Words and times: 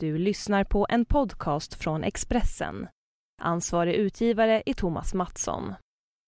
Du 0.00 0.18
lyssnar 0.18 0.64
på 0.64 0.86
en 0.88 1.04
podcast 1.04 1.74
från 1.74 2.04
Expressen. 2.04 2.88
Ansvarig 3.42 3.94
utgivare 3.94 4.62
är 4.66 4.74
Thomas 4.74 5.14
Mattsson. 5.14 5.74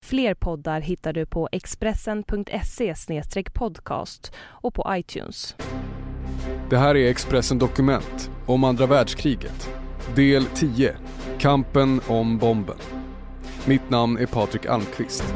Fler 0.07 0.35
poddar 0.35 0.81
hittar 0.81 1.13
du 1.13 1.27
på 1.27 1.49
expressen.se 1.53 2.95
podcast 3.55 4.33
och 4.39 4.75
på 4.75 4.87
iTunes. 4.89 5.57
Det 6.71 6.77
här 6.77 6.97
är 6.97 7.11
Expressen 7.11 7.59
Dokument 7.59 8.31
om 8.47 8.65
andra 8.65 8.87
världskriget. 8.87 9.71
Del 10.17 10.45
10. 10.45 10.97
Kampen 11.39 12.01
om 12.09 12.39
bomben. 12.39 12.79
Mitt 13.67 13.91
namn 13.91 14.19
är 14.19 14.27
Patrik 14.27 14.67
Almqvist. 14.67 15.35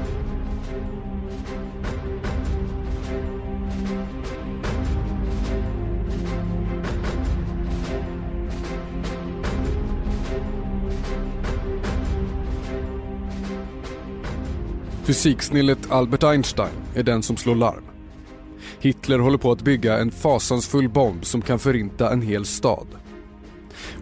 Fysiksnillet 15.04 15.90
Albert 15.90 16.22
Einstein 16.24 16.74
är 16.94 17.02
den 17.02 17.22
som 17.22 17.36
slår 17.36 17.54
larm. 17.54 17.84
Hitler 18.80 19.18
håller 19.18 19.38
på 19.38 19.52
att 19.52 19.62
bygga 19.62 19.98
en 19.98 20.10
fasansfull 20.10 20.88
bomb 20.88 21.24
som 21.24 21.42
kan 21.42 21.58
förinta 21.58 22.12
en 22.12 22.22
hel 22.22 22.44
stad. 22.44 22.86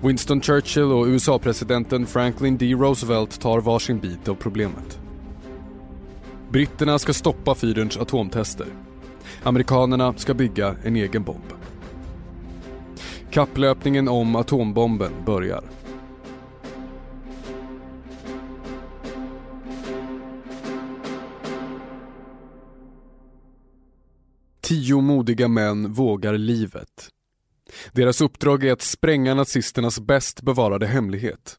Winston 0.01 0.41
Churchill 0.41 0.93
och 0.93 1.07
USA-presidenten 1.07 2.07
Franklin 2.07 2.57
D. 2.57 2.73
Roosevelt 2.73 3.41
tar 3.41 3.61
varsin 3.61 3.99
bit 3.99 4.29
av 4.29 4.35
problemet. 4.35 4.99
Britterna 6.51 6.99
ska 6.99 7.13
stoppa 7.13 7.55
fyrens 7.55 7.97
atomtester. 7.97 8.67
Amerikanerna 9.43 10.15
ska 10.17 10.35
bygga 10.35 10.77
en 10.85 10.97
egen 10.97 11.23
bomb. 11.23 11.53
Kapplöpningen 13.31 14.09
om 14.09 14.37
atombomben 14.37 15.13
börjar. 15.27 15.63
Tio 24.73 25.01
modiga 25.01 25.49
män 25.49 25.93
vågar 25.93 26.39
livet. 26.39 27.09
Deras 27.93 28.21
uppdrag 28.21 28.65
är 28.65 28.73
att 28.73 28.83
spränga 28.83 29.35
nazisternas 29.35 30.01
bäst 30.01 30.43
bevarade 30.43 30.87
hemlighet. 30.87 31.57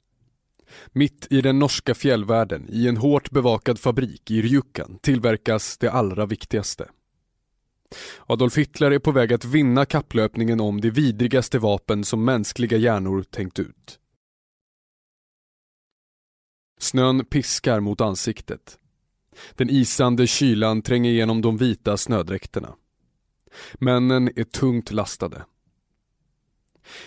Mitt 0.87 1.27
i 1.29 1.41
den 1.41 1.59
norska 1.59 1.95
fjällvärlden, 1.95 2.65
i 2.69 2.87
en 2.87 2.97
hårt 2.97 3.29
bevakad 3.31 3.79
fabrik 3.79 4.31
i 4.31 4.41
Rjukan, 4.41 4.99
tillverkas 5.01 5.77
det 5.77 5.91
allra 5.91 6.25
viktigaste. 6.25 6.89
Adolf 8.25 8.57
Hitler 8.57 8.91
är 8.91 8.99
på 8.99 9.11
väg 9.11 9.33
att 9.33 9.45
vinna 9.45 9.85
kapplöpningen 9.85 10.59
om 10.59 10.81
det 10.81 10.89
vidrigaste 10.89 11.59
vapen 11.59 12.03
som 12.03 12.25
mänskliga 12.25 12.77
hjärnor 12.77 13.23
tänkt 13.23 13.59
ut. 13.59 13.99
Snön 16.79 17.25
piskar 17.25 17.79
mot 17.79 18.01
ansiktet. 18.01 18.77
Den 19.55 19.69
isande 19.69 20.27
kylan 20.27 20.81
tränger 20.81 21.11
igenom 21.11 21.41
de 21.41 21.57
vita 21.57 21.97
snödräkterna. 21.97 22.75
Männen 23.73 24.29
är 24.35 24.43
tungt 24.43 24.91
lastade. 24.91 25.45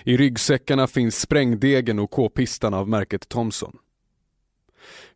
I 0.05 0.17
ryggsäckarna 0.17 0.87
finns 0.87 1.21
sprängdegen 1.21 1.99
och 1.99 2.11
k-pistan 2.11 2.75
av 2.75 2.89
märket 2.89 3.29
Thomson. 3.29 3.79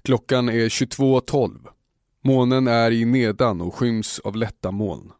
Klockan 0.03 0.48
är 0.48 0.69
22.12. 0.69 1.69
Månen 2.23 2.69
är 2.69 2.91
i 2.91 3.05
nedan 3.05 3.61
och 3.61 3.75
skyms 3.75 4.19
av 4.19 4.36
lätta 4.36 4.70
moln. 4.70 5.12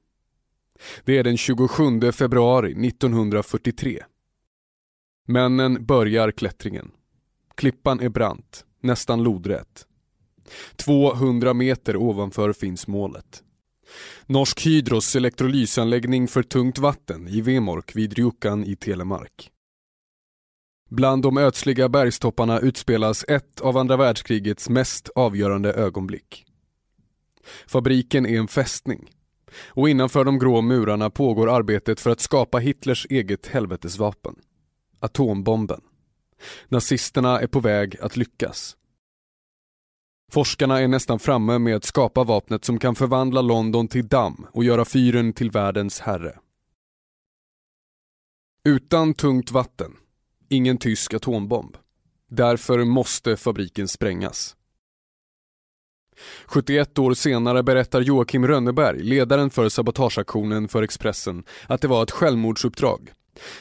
Det 1.05 1.19
är 1.19 1.25
den 1.25 1.37
27 1.37 2.13
februari 2.13 2.89
1943. 2.89 4.03
Männen 5.27 5.87
börjar 5.87 6.31
klättringen. 6.31 6.91
Klippan 7.55 8.01
är 8.01 8.09
brant, 8.09 8.65
nästan 8.81 9.23
lodrätt. 9.23 9.87
200 10.77 11.55
meter 11.55 11.97
ovanför 11.97 12.53
finns 12.53 12.87
målet. 12.87 13.43
Norsk 14.27 14.67
Hydros 14.67 15.17
elektrolysanläggning 15.17 16.29
för 16.29 16.43
tungt 16.43 16.79
vatten 16.79 17.29
i 17.29 17.41
Vemork 17.41 17.97
vid 17.97 18.13
Rjukan 18.13 18.65
i 18.65 18.77
Telemark. 18.77 19.51
Bland 20.89 21.23
de 21.23 21.39
ödsliga 21.39 21.89
bergstopparna 21.89 22.61
utspelas 22.61 23.25
ett 23.29 23.61
av 23.61 23.77
andra 23.77 23.97
världskrigets 23.97 24.69
mest 24.69 25.09
avgörande 25.09 25.73
ögonblick. 25.73 26.45
Fabriken 27.67 28.27
är 28.27 28.39
en 28.39 28.49
fästning 28.49 29.11
och 29.67 29.89
innanför 29.89 30.25
de 30.25 30.39
grå 30.39 30.61
murarna 30.61 31.11
pågår 31.11 31.57
arbetet 31.57 32.01
för 32.01 32.11
att 32.11 32.21
skapa 32.21 32.59
Hitlers 32.59 33.07
eget 33.11 33.47
helvetesvapen. 33.47 34.35
Atombomben. 35.01 35.81
Nazisterna 36.69 37.41
är 37.41 37.47
på 37.47 37.61
väg 37.61 37.97
att 38.01 38.17
lyckas. 38.17 38.77
Forskarna 40.31 40.81
är 40.81 40.89
nästan 40.89 41.19
framme 41.19 41.59
med 41.59 41.77
att 41.77 41.85
skapa 41.85 42.25
vapnet 42.25 42.65
som 42.65 42.79
kan 42.79 42.95
förvandla 42.95 43.43
London 43.43 43.89
till 43.89 44.09
damm 44.09 44.47
och 44.53 44.65
göra 44.65 44.85
fyren 44.85 45.33
till 45.33 45.51
världens 45.51 46.01
herre. 46.01 46.39
Utan 48.65 49.15
tungt 49.15 49.51
vatten, 49.51 49.97
ingen 50.49 50.79
tysk 50.79 51.15
atombomb. 51.15 51.77
Därför 52.29 52.85
måste 52.85 53.37
fabriken 53.37 53.89
sprängas. 53.89 54.57
71 56.47 56.99
år 56.99 57.15
senare 57.15 57.63
berättar 57.63 58.01
Joakim 58.01 58.47
Rönneberg, 58.47 59.03
ledaren 59.03 59.51
för 59.51 59.69
sabotageaktionen 59.69 60.69
för 60.69 60.83
Expressen, 60.83 61.45
att 61.67 61.81
det 61.81 61.89
var 61.89 62.03
ett 62.03 62.11
självmordsuppdrag. 62.11 63.13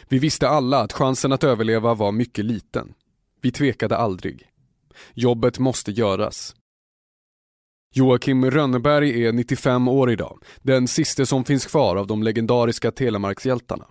Vi 0.07 0.19
visste 0.19 0.49
alla 0.49 0.79
att 0.79 0.93
chansen 0.93 1.31
att 1.31 1.43
överleva 1.43 1.93
var 1.93 2.11
mycket 2.11 2.45
liten. 2.45 2.93
Vi 3.41 3.51
tvekade 3.51 3.97
aldrig. 3.97 4.45
Jobbet 5.13 5.59
måste 5.59 5.91
göras. 5.91 6.55
Joakim 7.91 8.51
Rönneberg 8.51 9.25
är 9.25 9.31
95 9.31 9.87
år 9.87 10.11
idag, 10.11 10.43
den 10.61 10.87
siste 10.87 11.25
som 11.25 11.45
finns 11.45 11.65
kvar 11.65 11.95
av 11.95 12.07
de 12.07 12.23
legendariska 12.23 12.91
Telemarkshjältarna. 12.91 13.85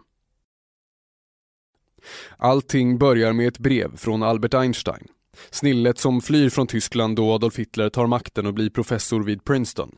Allting 2.36 2.98
börjar 2.98 3.32
med 3.32 3.48
ett 3.48 3.58
brev 3.58 3.96
från 3.96 4.22
Albert 4.22 4.54
Einstein, 4.54 5.08
snillet 5.50 5.98
som 5.98 6.20
flyr 6.20 6.50
från 6.50 6.66
Tyskland 6.66 7.16
då 7.16 7.32
Adolf 7.32 7.58
Hitler 7.58 7.90
tar 7.90 8.06
makten 8.06 8.46
och 8.46 8.54
blir 8.54 8.70
professor 8.70 9.22
vid 9.22 9.44
Princeton. 9.44 9.96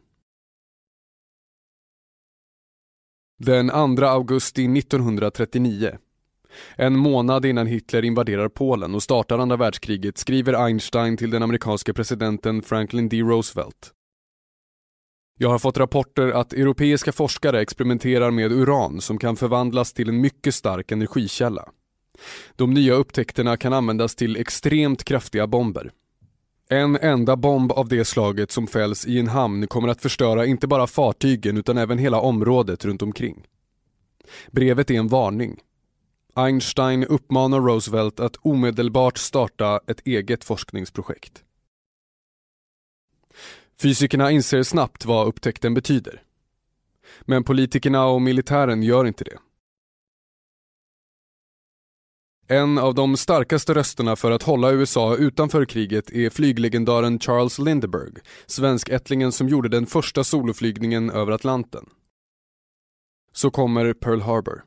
Den 3.38 3.96
2 3.96 4.04
augusti 4.04 4.78
1939 4.78 5.98
en 6.76 6.96
månad 6.96 7.44
innan 7.44 7.66
Hitler 7.66 8.04
invaderar 8.04 8.48
Polen 8.48 8.94
och 8.94 9.02
startar 9.02 9.38
andra 9.38 9.56
världskriget 9.56 10.18
skriver 10.18 10.64
Einstein 10.66 11.16
till 11.16 11.30
den 11.30 11.42
amerikanska 11.42 11.94
presidenten 11.94 12.62
Franklin 12.62 13.08
D. 13.08 13.20
Roosevelt. 13.20 13.92
Jag 15.38 15.48
har 15.48 15.58
fått 15.58 15.78
rapporter 15.78 16.28
att 16.28 16.52
europeiska 16.52 17.12
forskare 17.12 17.60
experimenterar 17.60 18.30
med 18.30 18.52
uran 18.52 19.00
som 19.00 19.18
kan 19.18 19.36
förvandlas 19.36 19.92
till 19.92 20.08
en 20.08 20.20
mycket 20.20 20.54
stark 20.54 20.92
energikälla. 20.92 21.68
De 22.56 22.74
nya 22.74 22.94
upptäckterna 22.94 23.56
kan 23.56 23.72
användas 23.72 24.14
till 24.14 24.36
extremt 24.36 25.04
kraftiga 25.04 25.46
bomber. 25.46 25.90
En 26.68 26.96
enda 26.96 27.36
bomb 27.36 27.72
av 27.72 27.88
det 27.88 28.04
slaget 28.04 28.50
som 28.50 28.66
fälls 28.66 29.06
i 29.06 29.18
en 29.18 29.28
hamn 29.28 29.66
kommer 29.66 29.88
att 29.88 30.02
förstöra 30.02 30.46
inte 30.46 30.66
bara 30.66 30.86
fartygen 30.86 31.56
utan 31.56 31.78
även 31.78 31.98
hela 31.98 32.20
området 32.20 32.84
runt 32.84 33.02
omkring. 33.02 33.46
Brevet 34.50 34.90
är 34.90 34.94
en 34.94 35.08
varning. 35.08 35.60
Einstein 36.44 37.04
uppmanar 37.04 37.60
Roosevelt 37.60 38.20
att 38.20 38.36
omedelbart 38.36 39.18
starta 39.18 39.80
ett 39.86 40.06
eget 40.06 40.44
forskningsprojekt. 40.44 41.44
Fysikerna 43.82 44.30
inser 44.30 44.62
snabbt 44.62 45.04
vad 45.04 45.28
upptäckten 45.28 45.74
betyder. 45.74 46.22
Men 47.20 47.44
politikerna 47.44 48.06
och 48.06 48.22
militären 48.22 48.82
gör 48.82 49.04
inte 49.04 49.24
det. 49.24 49.38
En 52.46 52.78
av 52.78 52.94
de 52.94 53.16
starkaste 53.16 53.74
rösterna 53.74 54.16
för 54.16 54.30
att 54.30 54.42
hålla 54.42 54.72
USA 54.72 55.16
utanför 55.16 55.64
kriget 55.64 56.10
är 56.10 56.30
flyglegendaren 56.30 57.18
Charles 57.18 57.58
Lindbergh, 57.58 58.20
svenskättlingen 58.46 59.32
som 59.32 59.48
gjorde 59.48 59.68
den 59.68 59.86
första 59.86 60.24
soloflygningen 60.24 61.10
över 61.10 61.32
Atlanten. 61.32 61.90
Så 63.32 63.50
kommer 63.50 63.92
Pearl 63.92 64.20
Harbor. 64.20 64.64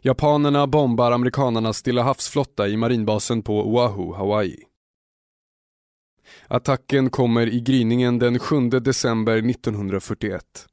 Japanerna 0.00 0.66
bombar 0.66 1.12
amerikanernas 1.12 1.76
Stilla 1.76 2.02
havsflotta 2.02 2.68
i 2.68 2.76
marinbasen 2.76 3.42
på 3.42 3.74
Oahu, 3.74 4.12
Hawaii. 4.14 4.56
Attacken 6.48 7.10
kommer 7.10 7.46
i 7.46 7.60
gryningen 7.60 8.18
den 8.18 8.38
7 8.38 8.68
december 8.70 9.36
1941. 9.36 10.66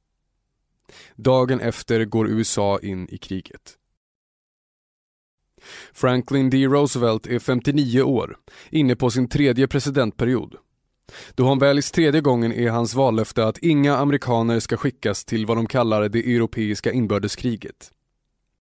Dagen 1.16 1.60
efter 1.60 2.06
går 2.06 2.28
USA 2.28 2.80
in 2.80 3.10
i 3.10 3.18
kriget. 3.18 3.78
Franklin 5.94 6.50
D. 6.50 6.66
Roosevelt 6.68 7.28
är 7.28 7.40
59 7.40 8.02
år, 8.02 8.38
inne 8.70 8.96
på 8.96 9.10
sin 9.10 9.30
tredje 9.30 9.68
presidentperiod. 9.68 10.56
Då 11.36 11.48
han 11.48 11.60
väljs 11.60 11.92
tredje 11.92 12.22
gången 12.22 12.54
är 12.54 12.70
hans 12.70 12.94
vallöfte 12.94 13.46
att 13.46 13.58
inga 13.58 13.98
amerikaner 13.98 14.60
ska 14.60 14.78
skickas 14.78 15.26
till 15.26 15.46
vad 15.46 15.58
de 15.58 15.68
kallar 15.68 16.10
det 16.10 16.36
europeiska 16.36 16.92
inbördeskriget. 16.92 17.92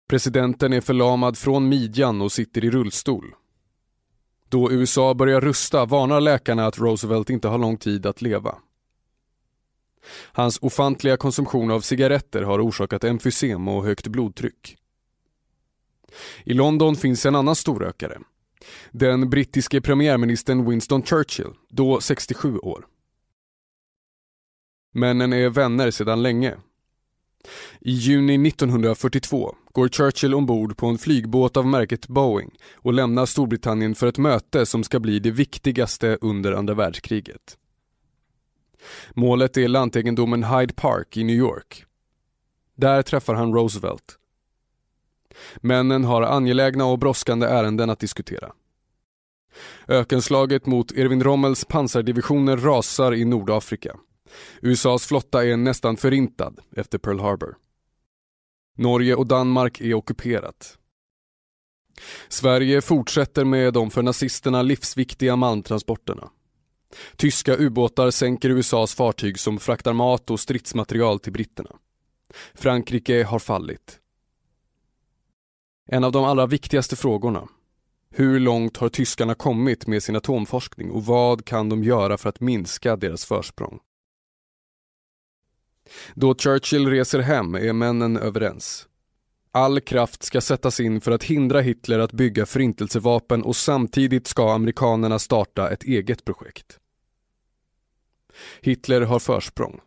Presidenten 0.09 0.73
är 0.73 0.81
förlamad 0.81 1.39
från 1.39 1.69
midjan 1.69 2.23
och 2.23 2.33
sitter 2.33 2.65
i 2.65 2.71
rullstol. 2.71 3.35
Då 4.49 4.73
USA 4.73 5.15
börjar 5.15 5.41
rusta 5.41 5.85
varnar 5.85 6.21
läkarna 6.21 6.67
att 6.67 6.79
Roosevelt 6.79 7.31
inte 7.31 7.49
har 7.49 7.59
lång 7.59 7.77
tid 7.77 8.07
att 8.07 8.23
leva. 8.23 8.55
Hans 10.33 10.59
ofantliga 10.63 11.17
konsumtion 11.17 11.71
av 11.71 11.81
cigaretter 11.81 12.43
har 12.43 12.69
orsakat 12.69 13.05
emfysem 13.05 13.69
och 13.69 13.85
högt 13.85 14.07
blodtryck. 14.07 14.77
I 16.45 16.55
London 16.55 16.97
finns 16.97 17.27
en 17.27 17.35
annan 17.35 17.57
storrökare. 17.57 18.19
Den 18.91 19.31
brittiske 19.31 19.81
premiärministern 19.81 20.71
Winston 20.71 21.03
Churchill, 21.03 21.55
då 21.69 22.01
67 22.01 22.59
år. 22.59 22.87
Männen 24.93 25.33
är 25.33 25.49
vänner 25.49 25.91
sedan 25.91 26.23
länge. 26.23 26.57
I 27.81 27.91
juni 27.91 28.49
1942 28.49 29.55
går 29.73 29.89
Churchill 29.89 30.35
ombord 30.35 30.77
på 30.77 30.87
en 30.87 30.99
flygbåt 30.99 31.57
av 31.57 31.67
märket 31.67 32.09
Boeing 32.09 32.51
och 32.75 32.93
lämnar 32.93 33.27
Storbritannien 33.27 33.95
för 33.95 34.07
ett 34.07 34.19
möte 34.19 34.67
som 34.67 34.85
ska 34.85 35.01
bli 35.01 35.19
det 35.19 35.31
viktigaste 35.31 36.19
under 36.21 36.53
andra 36.53 36.75
världskriget. 36.75 37.57
Målet 39.15 39.57
är 39.57 39.69
lantegendomen 39.69 40.45
Hyde 40.45 40.75
Park 40.75 41.17
i 41.17 41.25
New 41.25 41.37
York. 41.37 41.85
Där 42.75 43.03
träffar 43.03 43.35
han 43.35 43.55
Roosevelt. 43.55 44.19
Männen 45.57 46.05
har 46.05 46.23
angelägna 46.23 46.85
och 46.85 46.99
brådskande 46.99 47.47
ärenden 47.47 47.91
att 47.91 47.99
diskutera. 47.99 48.53
Ökenslaget 49.89 50.67
mot 50.67 50.93
Erwin 50.93 51.23
Rommels 51.25 51.65
pansardivisioner 51.65 52.57
rasar 52.57 53.15
i 53.15 53.25
Nordafrika. 53.25 53.97
USAs 54.63 55.07
flotta 55.07 55.45
är 55.47 55.57
nästan 55.57 55.97
förintad 55.97 56.61
efter 56.77 56.99
Pearl 56.99 57.21
Harbor. 57.21 57.57
Norge 58.77 59.15
och 59.15 59.27
Danmark 59.27 59.81
är 59.81 59.95
ockuperat. 59.95 60.79
Sverige 62.29 62.83
fortsätter 62.83 63.45
med 63.45 63.73
de 63.73 63.91
för 63.91 64.03
nazisterna 64.03 64.63
livsviktiga 64.63 65.37
malmtransporterna. 65.37 66.31
Tyska 67.17 67.57
ubåtar 67.57 68.11
sänker 68.11 68.51
USAs 68.51 68.95
fartyg 68.95 69.39
som 69.39 69.59
fraktar 69.59 69.93
mat 69.93 70.31
och 70.31 70.41
stridsmaterial 70.41 71.21
till 71.21 71.33
britterna. 71.33 71.71
Frankrike 72.55 73.25
har 73.25 73.39
fallit. 73.39 74.01
En 75.89 76.05
av 76.05 76.13
de 76.13 76.25
allra 76.25 76.47
viktigaste 76.47 76.97
frågorna. 76.97 77.49
Hur 78.11 78.41
långt 78.41 78.77
har 78.77 78.89
tyskarna 78.89 79.35
kommit 79.35 79.87
med 79.87 80.03
sin 80.03 80.17
atomforskning 80.17 80.91
och 80.91 81.05
vad 81.05 81.45
kan 81.45 81.69
de 81.69 81.85
göra 81.85 82.19
för 82.19 82.29
att 82.29 82.41
minska 82.41 82.97
deras 82.97 83.25
försprång? 83.25 83.81
Då 86.15 86.35
Churchill 86.35 86.89
reser 86.89 87.19
hem 87.19 87.55
är 87.55 87.73
männen 87.73 88.17
överens. 88.17 88.89
All 89.53 89.81
kraft 89.81 90.23
ska 90.23 90.41
sättas 90.41 90.81
in 90.81 91.01
för 91.01 91.11
att 91.11 91.25
hindra 91.25 91.61
Hitler 91.61 91.99
att 91.99 92.13
bygga 92.13 92.47
förintelsevapen 92.47 93.43
och 93.43 93.57
samtidigt 93.57 94.27
ska 94.27 94.55
amerikanerna 94.55 95.19
starta 95.19 95.71
ett 95.71 95.83
eget 95.83 96.25
projekt. 96.25 96.79
Hitler 98.61 99.01
har 99.01 99.19
försprång. 99.19 99.81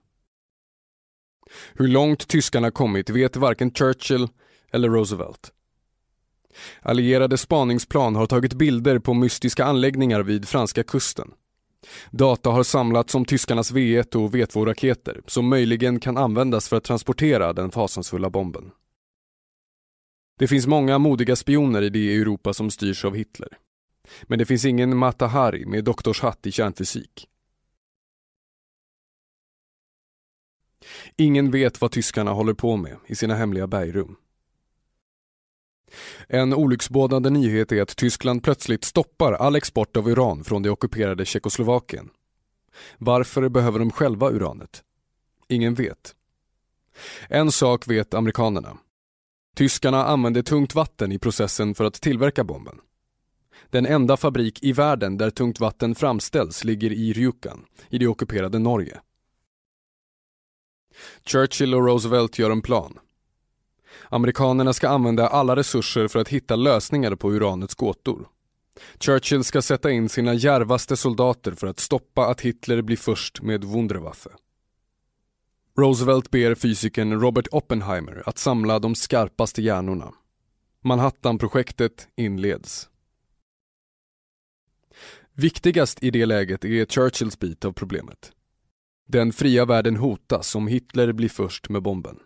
Hur 1.74 1.88
långt 1.88 2.28
tyskarna 2.28 2.72
kommit 2.72 3.10
vet 3.10 3.36
varken 3.36 3.74
Churchill 3.74 4.28
eller 4.72 4.90
Roosevelt. 4.90 5.52
Allierade 6.82 7.38
spaningsplan 7.38 8.16
har 8.16 8.28
tagit 8.28 8.54
bilder 8.54 9.00
på 9.00 9.14
mystiska 9.14 9.66
anläggningar 9.66 10.24
vid 10.24 10.48
franska 10.48 10.84
kusten. 10.84 11.32
Data 12.12 12.50
har 12.50 12.64
samlats 12.64 13.16
om 13.16 13.26
tyskarnas 13.26 13.72
V1 13.74 14.16
och 14.16 14.34
V2-raketer 14.34 15.22
som 15.28 15.50
möjligen 15.50 16.00
kan 16.00 16.18
användas 16.18 16.70
för 16.70 16.78
att 16.78 16.84
transportera 16.84 17.54
den 17.54 17.72
fasansfulla 17.72 18.30
bomben. 18.30 18.72
Det 20.40 20.48
finns 20.48 20.68
många 20.68 20.98
modiga 20.98 21.36
spioner 21.36 21.82
i 21.82 21.90
det 21.90 22.16
Europa 22.16 22.54
som 22.54 22.72
styrs 22.72 23.06
av 23.06 23.16
Hitler. 23.16 23.58
Men 24.24 24.40
det 24.40 24.46
finns 24.46 24.66
ingen 24.66 24.98
Mata 24.98 25.28
Hari 25.28 25.66
med 25.66 25.84
doktorshatt 25.84 26.48
i 26.48 26.52
kärnfysik. 26.52 27.28
Ingen 31.16 31.52
vet 31.52 31.82
vad 31.82 31.92
tyskarna 31.92 32.32
håller 32.32 32.54
på 32.54 32.78
med 32.78 32.98
i 33.08 33.16
sina 33.16 33.36
hemliga 33.36 33.68
bergrum. 33.68 34.16
En 36.28 36.54
olycksbådande 36.54 37.30
nyhet 37.30 37.72
är 37.72 37.82
att 37.82 37.96
Tyskland 37.96 38.44
plötsligt 38.44 38.84
stoppar 38.84 39.34
all 39.34 39.56
export 39.56 39.98
av 39.98 40.10
uran 40.10 40.44
från 40.44 40.62
det 40.62 40.70
ockuperade 40.70 41.26
Tjeckoslovakien. 41.26 42.10
Varför 42.98 43.50
behöver 43.50 43.80
de 43.80 43.92
själva 43.92 44.30
uranet? 44.32 44.84
Ingen 45.48 45.74
vet. 45.74 46.16
En 47.30 47.52
sak 47.52 47.88
vet 47.88 48.14
amerikanerna. 48.14 48.78
Tyskarna 49.56 50.06
använde 50.06 50.44
tungt 50.44 50.76
vatten 50.76 51.12
i 51.12 51.20
processen 51.20 51.76
för 51.76 51.84
att 51.84 52.02
tillverka 52.02 52.44
bomben. 52.44 52.80
Den 53.70 53.86
enda 53.86 54.18
fabrik 54.18 54.64
i 54.64 54.72
världen 54.72 55.18
där 55.18 55.30
tungt 55.30 55.60
vatten 55.60 55.96
framställs 55.96 56.64
ligger 56.64 56.92
i 56.92 57.14
Rjukan, 57.14 57.66
i 57.90 57.98
det 57.98 58.08
ockuperade 58.08 58.60
Norge. 58.60 59.00
Churchill 61.26 61.76
och 61.76 61.86
Roosevelt 61.86 62.40
gör 62.40 62.52
en 62.52 62.62
plan. 62.62 63.00
Amerikanerna 64.10 64.74
ska 64.74 64.90
använda 64.90 65.28
alla 65.28 65.56
resurser 65.56 66.08
för 66.08 66.20
att 66.20 66.30
hitta 66.30 66.56
lösningar 66.56 67.16
på 67.16 67.32
uranets 67.32 67.76
gåtor. 67.76 68.28
Churchill 69.00 69.44
ska 69.44 69.62
sätta 69.62 69.92
in 69.92 70.10
sina 70.10 70.34
järvaste 70.34 70.98
soldater 70.98 71.52
för 71.52 71.68
att 71.68 71.80
stoppa 71.80 72.28
att 72.28 72.42
Hitler 72.42 72.82
blir 72.82 72.98
först 72.98 73.42
med 73.42 73.64
Wunderwaffe. 73.64 74.30
Roosevelt 75.78 76.32
ber 76.32 76.56
fysikern 76.56 77.20
Robert 77.22 77.48
Oppenheimer 77.52 78.24
att 78.26 78.38
samla 78.38 78.80
de 78.80 78.96
skarpaste 78.96 79.62
hjärnorna. 79.62 80.14
Manhattan-projektet 80.84 82.08
inleds. 82.16 82.90
Viktigast 85.34 86.04
i 86.04 86.12
det 86.12 86.26
läget 86.26 86.66
är 86.66 86.86
Churchills 86.86 87.40
bit 87.40 87.66
av 87.66 87.72
problemet. 87.72 88.32
Den 89.08 89.34
fria 89.34 89.66
världen 89.66 89.96
hotas 89.96 90.56
om 90.56 90.68
Hitler 90.68 91.12
blir 91.12 91.30
först 91.30 91.70
med 91.70 91.82
bomben. 91.82 92.20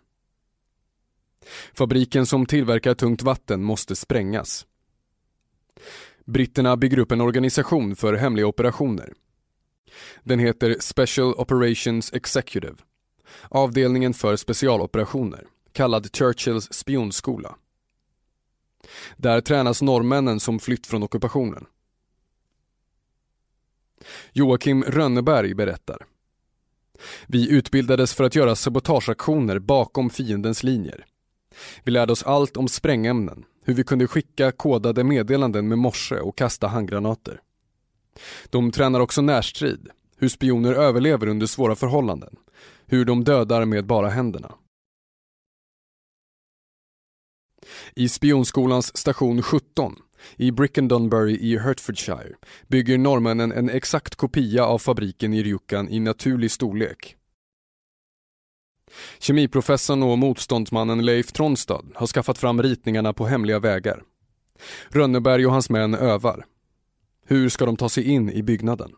Fabriken 1.74 2.26
som 2.26 2.46
tillverkar 2.46 2.94
tungt 2.94 3.22
vatten 3.22 3.62
måste 3.62 3.96
sprängas. 3.96 4.66
Britterna 6.24 6.76
bygger 6.76 6.98
upp 6.98 7.12
en 7.12 7.20
organisation 7.20 7.96
för 7.96 8.14
hemliga 8.14 8.46
operationer. 8.46 9.12
Den 10.22 10.38
heter 10.38 10.76
Special 10.80 11.34
Operations 11.34 12.12
Executive, 12.12 12.76
avdelningen 13.48 14.14
för 14.14 14.36
specialoperationer, 14.36 15.46
kallad 15.72 16.16
Churchills 16.16 16.72
spionskola. 16.72 17.56
Där 19.16 19.40
tränas 19.40 19.82
norrmännen 19.82 20.40
som 20.40 20.58
flytt 20.58 20.86
från 20.86 21.02
ockupationen. 21.02 21.66
Joakim 24.32 24.82
Rönneberg 24.82 25.54
berättar. 25.54 26.06
Vi 27.26 27.50
utbildades 27.50 28.14
för 28.14 28.24
att 28.24 28.34
göra 28.34 28.56
sabotageaktioner 28.56 29.58
bakom 29.58 30.10
fiendens 30.10 30.62
linjer. 30.62 31.04
Vi 31.84 31.92
lärde 31.92 32.12
oss 32.12 32.22
allt 32.22 32.56
om 32.56 32.68
sprängämnen, 32.68 33.44
hur 33.64 33.74
vi 33.74 33.84
kunde 33.84 34.06
skicka 34.06 34.52
kodade 34.52 35.04
meddelanden 35.04 35.68
med 35.68 35.78
morse 35.78 36.16
och 36.16 36.38
kasta 36.38 36.66
handgranater. 36.66 37.40
De 38.50 38.70
tränar 38.70 39.00
också 39.00 39.22
närstrid, 39.22 39.88
hur 40.16 40.28
spioner 40.28 40.74
överlever 40.74 41.26
under 41.26 41.46
svåra 41.46 41.74
förhållanden, 41.74 42.36
hur 42.86 43.04
de 43.04 43.24
dödar 43.24 43.64
med 43.64 43.86
bara 43.86 44.08
händerna. 44.08 44.54
I 47.94 48.08
spionskolans 48.08 48.96
station 48.96 49.42
17 49.42 49.96
i 50.36 50.50
Brickendonbury 50.50 51.36
i 51.36 51.58
Hertfordshire 51.58 52.34
bygger 52.68 52.98
norrmännen 52.98 53.52
en 53.52 53.70
exakt 53.70 54.14
kopia 54.14 54.64
av 54.64 54.78
fabriken 54.78 55.34
i 55.34 55.42
Rjukan 55.42 55.88
i 55.88 56.00
naturlig 56.00 56.50
storlek. 56.50 57.16
Kemiprofessorn 59.18 60.02
och 60.02 60.18
motståndsmannen 60.18 61.04
Leif 61.04 61.32
Tronstad 61.32 61.82
har 61.94 62.06
skaffat 62.06 62.38
fram 62.38 62.62
ritningarna 62.62 63.12
på 63.12 63.26
hemliga 63.26 63.58
vägar. 63.58 64.02
Rönneberg 64.88 65.46
och 65.46 65.52
hans 65.52 65.70
män 65.70 65.94
övar. 65.94 66.44
Hur 67.26 67.48
ska 67.48 67.66
de 67.66 67.76
ta 67.76 67.88
sig 67.88 68.04
in 68.04 68.30
i 68.30 68.42
byggnaden? 68.42 68.92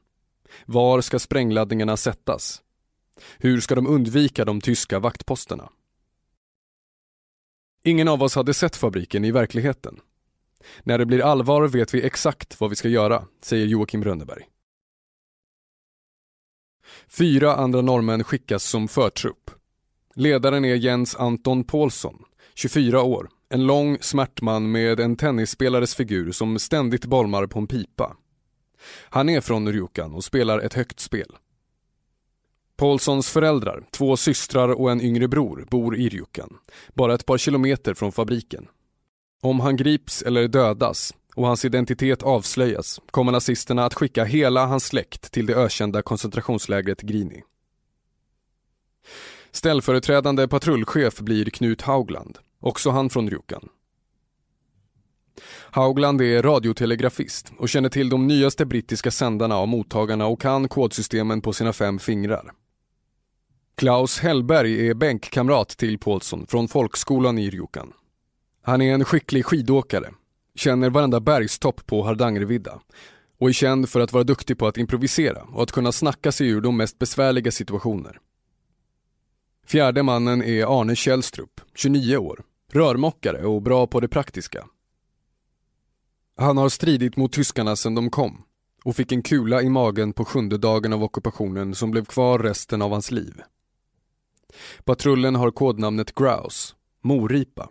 Var 0.66 1.00
ska 1.00 1.18
sprängladdningarna 1.18 1.96
sättas? 1.96 2.62
Hur 3.38 3.60
ska 3.60 3.74
de 3.74 3.86
undvika 3.86 4.44
de 4.44 4.60
tyska 4.60 4.98
vaktposterna? 4.98 5.70
Ingen 7.84 8.08
av 8.08 8.22
oss 8.22 8.34
hade 8.34 8.54
sett 8.54 8.76
fabriken 8.76 9.24
i 9.24 9.30
verkligheten. 9.30 10.00
När 10.82 10.98
det 10.98 11.06
blir 11.06 11.20
allvar 11.20 11.68
vet 11.68 11.94
vi 11.94 12.06
exakt 12.06 12.60
vad 12.60 12.70
vi 12.70 12.76
ska 12.76 12.88
göra, 12.88 13.24
säger 13.42 13.66
Joakim 13.66 14.04
Rönneberg. 14.04 14.48
Fyra 17.08 17.54
andra 17.54 17.80
norrmän 17.80 18.24
skickas 18.24 18.64
som 18.64 18.88
förtrupp. 18.88 19.50
Ledaren 20.18 20.64
är 20.64 20.74
Jens 20.74 21.16
Anton 21.16 21.64
Paulsson, 21.64 22.22
24 22.54 23.02
år, 23.02 23.28
en 23.48 23.66
lång 23.66 23.98
smärtman 24.00 24.70
med 24.70 25.00
en 25.00 25.16
tennisspelares 25.16 25.94
figur 25.94 26.32
som 26.32 26.58
ständigt 26.58 27.04
bolmar 27.04 27.46
på 27.46 27.58
en 27.58 27.66
pipa. 27.66 28.16
Han 29.08 29.28
är 29.28 29.40
från 29.40 29.72
Rjukan 29.72 30.14
och 30.14 30.24
spelar 30.24 30.58
ett 30.58 30.74
högt 30.74 31.00
spel. 31.00 31.36
Paulssons 32.76 33.30
föräldrar, 33.30 33.86
två 33.90 34.16
systrar 34.16 34.68
och 34.68 34.90
en 34.90 35.00
yngre 35.00 35.28
bror 35.28 35.66
bor 35.70 35.96
i 35.96 36.08
Rjukan, 36.08 36.56
bara 36.94 37.14
ett 37.14 37.26
par 37.26 37.38
kilometer 37.38 37.94
från 37.94 38.12
fabriken. 38.12 38.68
Om 39.42 39.60
han 39.60 39.76
grips 39.76 40.22
eller 40.22 40.48
dödas 40.48 41.14
och 41.34 41.46
hans 41.46 41.64
identitet 41.64 42.22
avslöjas 42.22 43.00
kommer 43.10 43.32
nazisterna 43.32 43.84
att 43.84 43.94
skicka 43.94 44.24
hela 44.24 44.66
hans 44.66 44.84
släkt 44.84 45.32
till 45.32 45.46
det 45.46 45.54
ökända 45.54 46.02
koncentrationslägret 46.02 47.00
Grini. 47.00 47.42
Ställföreträdande 49.56 50.48
patrullchef 50.48 51.20
blir 51.20 51.44
Knut 51.44 51.82
Haugland, 51.82 52.38
också 52.60 52.90
han 52.90 53.10
från 53.10 53.30
Rjukan. 53.30 53.68
Haugland 55.70 56.20
är 56.20 56.42
radiotelegrafist 56.42 57.52
och 57.58 57.68
känner 57.68 57.88
till 57.88 58.08
de 58.08 58.26
nyaste 58.26 58.66
brittiska 58.66 59.10
sändarna 59.10 59.58
och 59.58 59.68
mottagarna 59.68 60.26
och 60.26 60.40
kan 60.40 60.68
kodsystemen 60.68 61.40
på 61.40 61.52
sina 61.52 61.72
fem 61.72 61.98
fingrar. 61.98 62.52
Klaus 63.74 64.18
Hellberg 64.18 64.88
är 64.88 64.94
bänkkamrat 64.94 65.68
till 65.68 65.98
Paulsson 65.98 66.46
från 66.46 66.68
folkskolan 66.68 67.38
i 67.38 67.50
Rjukan. 67.50 67.92
Han 68.62 68.82
är 68.82 68.94
en 68.94 69.04
skicklig 69.04 69.44
skidåkare, 69.44 70.10
känner 70.54 70.90
varenda 70.90 71.20
bergstopp 71.20 71.86
på 71.86 72.02
Hardangervidda 72.02 72.80
och 73.38 73.48
är 73.48 73.52
känd 73.52 73.88
för 73.88 74.00
att 74.00 74.12
vara 74.12 74.24
duktig 74.24 74.58
på 74.58 74.66
att 74.66 74.78
improvisera 74.78 75.42
och 75.42 75.62
att 75.62 75.72
kunna 75.72 75.92
snacka 75.92 76.32
sig 76.32 76.48
ur 76.48 76.60
de 76.60 76.76
mest 76.76 76.98
besvärliga 76.98 77.50
situationer. 77.50 78.20
Fjärde 79.66 80.02
mannen 80.02 80.42
är 80.42 80.80
Arne 80.80 80.96
Källstrup, 80.96 81.60
29 81.74 82.16
år, 82.16 82.42
rörmokare 82.72 83.46
och 83.46 83.62
bra 83.62 83.86
på 83.86 84.00
det 84.00 84.08
praktiska. 84.08 84.66
Han 86.36 86.56
har 86.56 86.68
stridit 86.68 87.16
mot 87.16 87.32
tyskarna 87.32 87.76
sedan 87.76 87.94
de 87.94 88.10
kom 88.10 88.42
och 88.84 88.96
fick 88.96 89.12
en 89.12 89.22
kula 89.22 89.62
i 89.62 89.68
magen 89.68 90.12
på 90.12 90.24
sjunde 90.24 90.58
dagen 90.58 90.92
av 90.92 91.02
ockupationen 91.02 91.74
som 91.74 91.90
blev 91.90 92.04
kvar 92.04 92.38
resten 92.38 92.82
av 92.82 92.90
hans 92.90 93.10
liv. 93.10 93.42
Patrullen 94.84 95.34
har 95.34 95.50
kodnamnet 95.50 96.14
Grouse, 96.14 96.74
Moripa. 97.02 97.68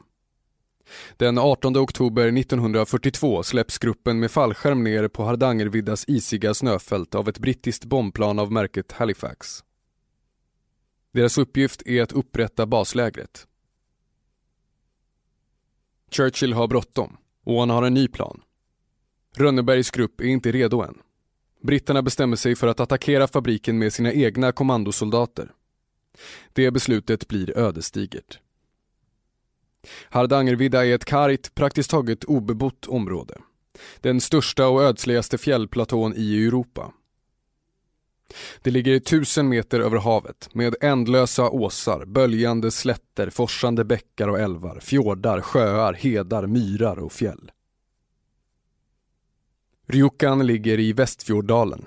Den 1.17 1.37
18 1.37 1.77
oktober 1.77 2.37
1942 2.37 3.43
släpps 3.43 3.77
gruppen 3.77 4.19
med 4.19 4.31
fallskärm 4.31 4.83
ner 4.83 5.07
på 5.07 5.23
Hardangerviddas 5.23 6.05
isiga 6.07 6.53
snöfält 6.53 7.15
av 7.15 7.29
ett 7.29 7.39
brittiskt 7.39 7.85
bombplan 7.85 8.39
av 8.39 8.51
märket 8.51 8.91
Halifax. 8.91 9.64
Deras 11.15 11.37
uppgift 11.37 11.81
är 11.85 12.01
att 12.01 12.11
upprätta 12.11 12.65
baslägret. 12.65 13.47
Churchill 16.11 16.53
har 16.53 16.67
bråttom 16.67 17.17
och 17.43 17.59
han 17.59 17.69
har 17.69 17.83
en 17.83 17.93
ny 17.93 18.07
plan. 18.07 18.41
Rönnebergs 19.35 19.91
grupp 19.91 20.21
är 20.21 20.25
inte 20.25 20.51
redo 20.51 20.81
än. 20.81 20.97
Britterna 21.61 22.01
bestämmer 22.01 22.35
sig 22.35 22.55
för 22.55 22.67
att 22.67 22.79
attackera 22.79 23.27
fabriken 23.27 23.79
med 23.79 23.93
sina 23.93 24.13
egna 24.13 24.51
kommandosoldater. 24.51 25.51
Det 26.53 26.71
beslutet 26.71 27.27
blir 27.27 27.57
ödesdigert. 27.57 28.39
Hardangervidda 30.09 30.85
är 30.85 30.95
ett 30.95 31.05
kargt, 31.05 31.55
praktiskt 31.55 31.89
taget 31.89 32.23
obebott 32.23 32.87
område. 32.87 33.37
Den 33.99 34.21
största 34.21 34.67
och 34.67 34.83
ödsligaste 34.83 35.37
fjällplatån 35.37 36.13
i 36.15 36.45
Europa. 36.45 36.93
Det 38.61 38.71
ligger 38.71 38.99
tusen 38.99 39.49
meter 39.49 39.79
över 39.79 39.97
havet 39.97 40.49
med 40.53 40.75
ändlösa 40.81 41.49
åsar, 41.49 42.05
böljande 42.05 42.71
slätter, 42.71 43.29
forsande 43.29 43.85
bäckar 43.85 44.27
och 44.27 44.39
älvar, 44.39 44.79
fjordar, 44.79 45.41
sjöar, 45.41 45.93
hedar, 45.93 46.47
myrar 46.47 46.99
och 46.99 47.11
fjäll. 47.11 47.51
Rjukan 49.87 50.47
ligger 50.47 50.79
i 50.79 50.93
Västfjorddalen. 50.93 51.85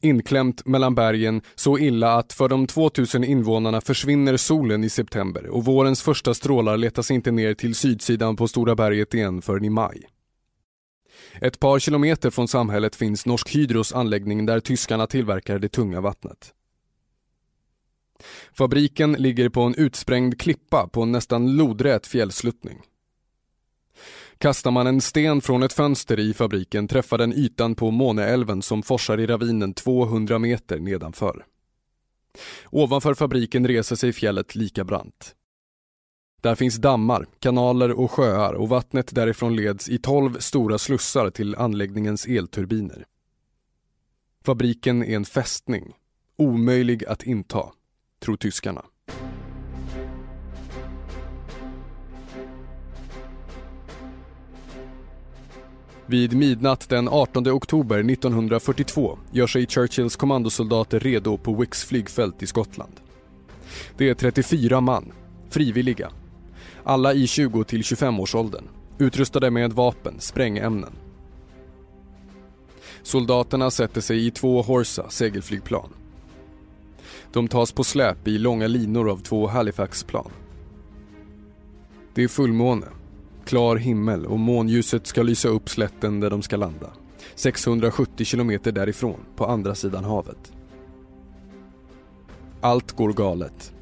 Inklämt 0.00 0.66
mellan 0.66 0.94
bergen 0.94 1.42
så 1.54 1.78
illa 1.78 2.14
att 2.14 2.32
för 2.32 2.48
de 2.48 2.66
2000 2.66 3.24
invånarna 3.24 3.80
försvinner 3.80 4.36
solen 4.36 4.84
i 4.84 4.90
september 4.90 5.46
och 5.46 5.64
vårens 5.64 6.02
första 6.02 6.34
strålar 6.34 6.76
letas 6.76 7.10
inte 7.10 7.30
ner 7.30 7.54
till 7.54 7.74
sydsidan 7.74 8.36
på 8.36 8.48
Stora 8.48 8.74
berget 8.74 9.14
igen 9.14 9.42
förrän 9.42 9.64
i 9.64 9.70
maj. 9.70 10.13
Ett 11.40 11.60
par 11.60 11.78
kilometer 11.78 12.30
från 12.30 12.48
samhället 12.48 12.96
finns 12.96 13.26
Norsk 13.26 13.54
Hydros 13.54 13.92
anläggning 13.92 14.46
där 14.46 14.60
tyskarna 14.60 15.06
tillverkar 15.06 15.58
det 15.58 15.68
tunga 15.68 16.00
vattnet. 16.00 16.54
Fabriken 18.52 19.12
ligger 19.12 19.48
på 19.48 19.62
en 19.62 19.74
utsprängd 19.74 20.40
klippa 20.40 20.88
på 20.88 21.02
en 21.02 21.12
nästan 21.12 21.56
lodrät 21.56 22.06
fjällsluttning. 22.06 22.82
Kastar 24.38 24.70
man 24.70 24.86
en 24.86 25.00
sten 25.00 25.40
från 25.40 25.62
ett 25.62 25.72
fönster 25.72 26.20
i 26.20 26.34
fabriken 26.34 26.88
träffar 26.88 27.18
den 27.18 27.32
ytan 27.32 27.74
på 27.74 27.90
Måneälven 27.90 28.62
som 28.62 28.82
forsar 28.82 29.20
i 29.20 29.26
ravinen 29.26 29.74
200 29.74 30.38
meter 30.38 30.78
nedanför. 30.78 31.44
Ovanför 32.70 33.14
fabriken 33.14 33.66
reser 33.66 33.96
sig 33.96 34.12
fjället 34.12 34.54
lika 34.54 34.84
brant. 34.84 35.34
Där 36.44 36.54
finns 36.54 36.76
dammar, 36.76 37.26
kanaler 37.38 37.92
och 37.92 38.10
sjöar 38.10 38.52
och 38.52 38.68
vattnet 38.68 39.14
därifrån 39.14 39.56
leds 39.56 39.88
i 39.88 39.98
12 39.98 40.38
stora 40.38 40.78
slussar 40.78 41.30
till 41.30 41.54
anläggningens 41.54 42.26
elturbiner. 42.26 43.04
Fabriken 44.44 45.04
är 45.04 45.16
en 45.16 45.24
fästning, 45.24 45.92
omöjlig 46.36 47.04
att 47.04 47.22
inta, 47.22 47.72
tror 48.24 48.36
tyskarna. 48.36 48.84
Vid 56.06 56.36
midnatt 56.36 56.88
den 56.88 57.08
18 57.08 57.48
oktober 57.48 57.98
1942 57.98 59.18
gör 59.32 59.46
sig 59.46 59.66
Churchills 59.66 60.16
kommandosoldater 60.16 61.00
redo 61.00 61.38
på 61.38 61.54
Wicks 61.54 61.84
flygfält 61.84 62.42
i 62.42 62.46
Skottland. 62.46 63.00
Det 63.96 64.08
är 64.08 64.14
34 64.14 64.80
man, 64.80 65.12
frivilliga. 65.50 66.10
Alla 66.84 67.14
i 67.14 67.26
20 67.26 67.64
till 67.64 67.82
25-årsåldern, 67.82 68.64
utrustade 68.98 69.50
med 69.50 69.72
vapen, 69.72 70.14
sprängämnen. 70.20 70.92
Soldaterna 73.02 73.70
sätter 73.70 74.00
sig 74.00 74.26
i 74.26 74.30
två 74.30 74.62
Horsa 74.62 75.10
segelflygplan. 75.10 75.88
De 77.32 77.48
tas 77.48 77.72
på 77.72 77.84
släp 77.84 78.28
i 78.28 78.38
långa 78.38 78.66
linor 78.66 79.10
av 79.10 79.16
två 79.16 79.46
Halifax-plan. 79.46 80.30
Det 82.14 82.22
är 82.22 82.28
fullmåne 82.28 82.86
Klar 83.44 83.76
himmel 83.76 84.26
och 84.26 84.38
månljuset 84.38 85.06
ska 85.06 85.22
lysa 85.22 85.48
upp 85.48 85.68
slätten 85.68 86.20
där 86.20 86.30
de 86.30 86.42
ska 86.42 86.56
landa. 86.56 86.90
670 87.34 88.24
kilometer 88.24 88.72
därifrån, 88.72 89.20
på 89.36 89.46
andra 89.46 89.74
sidan 89.74 90.04
havet. 90.04 90.52
Allt 92.60 92.92
går 92.92 93.12
galet. 93.12 93.72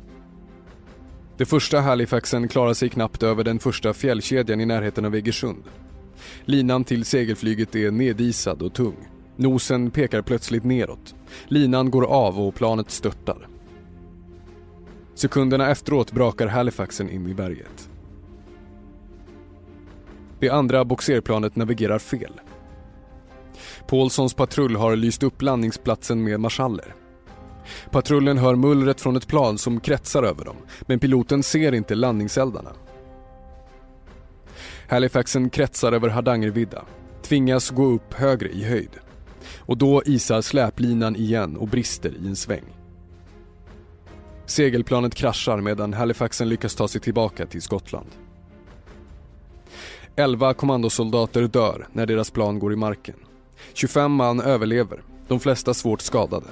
Det 1.42 1.46
första 1.46 1.80
Halifaxen 1.80 2.48
klarar 2.48 2.74
sig 2.74 2.88
knappt 2.88 3.22
över 3.22 3.44
den 3.44 3.58
första 3.58 3.94
fjällkedjan 3.94 4.60
i 4.60 4.66
närheten 4.66 5.04
av 5.04 5.14
Egersund. 5.14 5.62
Linan 6.44 6.84
till 6.84 7.04
segelflyget 7.04 7.76
är 7.76 7.90
nedisad 7.90 8.62
och 8.62 8.74
tung. 8.74 8.96
Nosen 9.36 9.90
pekar 9.90 10.22
plötsligt 10.22 10.64
neråt. 10.64 11.14
Linan 11.48 11.90
går 11.90 12.04
av 12.04 12.40
och 12.40 12.54
planet 12.54 12.90
störtar. 12.90 13.48
Sekunderna 15.14 15.70
efteråt 15.70 16.12
brakar 16.12 16.46
Halifaxen 16.46 17.10
in 17.10 17.26
i 17.26 17.34
berget. 17.34 17.90
Det 20.40 20.50
andra 20.50 20.84
boxerplanet 20.84 21.56
navigerar 21.56 21.98
fel. 21.98 22.40
Paulssons 23.86 24.34
patrull 24.34 24.76
har 24.76 24.96
lyst 24.96 25.22
upp 25.22 25.42
landningsplatsen 25.42 26.24
med 26.24 26.40
marschaller. 26.40 27.01
Patrullen 27.90 28.38
hör 28.38 28.54
mullret 28.54 29.00
från 29.00 29.16
ett 29.16 29.26
plan 29.26 29.58
som 29.58 29.80
kretsar 29.80 30.22
över 30.22 30.44
dem, 30.44 30.56
men 30.80 30.98
piloten 30.98 31.42
ser 31.42 31.74
inte 31.74 31.94
landningseldarna. 31.94 32.70
Halifaxen 34.88 35.50
kretsar 35.50 35.92
över 35.92 36.08
Hardangervidda, 36.08 36.84
tvingas 37.22 37.70
gå 37.70 37.84
upp 37.84 38.14
högre 38.14 38.48
i 38.48 38.64
höjd. 38.64 38.90
Och 39.58 39.78
då 39.78 40.02
isar 40.06 40.40
släplinan 40.40 41.16
igen 41.16 41.56
och 41.56 41.68
brister 41.68 42.12
i 42.22 42.26
en 42.26 42.36
sväng. 42.36 42.64
Segelplanet 44.46 45.14
kraschar 45.14 45.60
medan 45.60 45.92
Halifaxen 45.92 46.48
lyckas 46.48 46.74
ta 46.74 46.88
sig 46.88 47.00
tillbaka 47.00 47.46
till 47.46 47.62
Skottland. 47.62 48.08
11 50.16 50.54
kommandosoldater 50.54 51.42
dör 51.42 51.88
när 51.92 52.06
deras 52.06 52.30
plan 52.30 52.58
går 52.58 52.72
i 52.72 52.76
marken. 52.76 53.16
25 53.72 54.12
man 54.12 54.40
överlever, 54.40 55.02
de 55.28 55.40
flesta 55.40 55.74
svårt 55.74 56.00
skadade. 56.00 56.46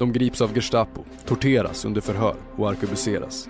De 0.00 0.12
grips 0.12 0.40
av 0.40 0.54
Gestapo, 0.54 1.04
torteras 1.26 1.84
under 1.84 2.00
förhör 2.00 2.36
och 2.56 2.70
arkebuseras. 2.70 3.48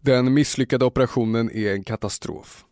Den 0.00 0.34
misslyckade 0.34 0.84
operationen 0.84 1.50
är 1.50 1.72
en 1.72 1.84
katastrof. 1.84 2.64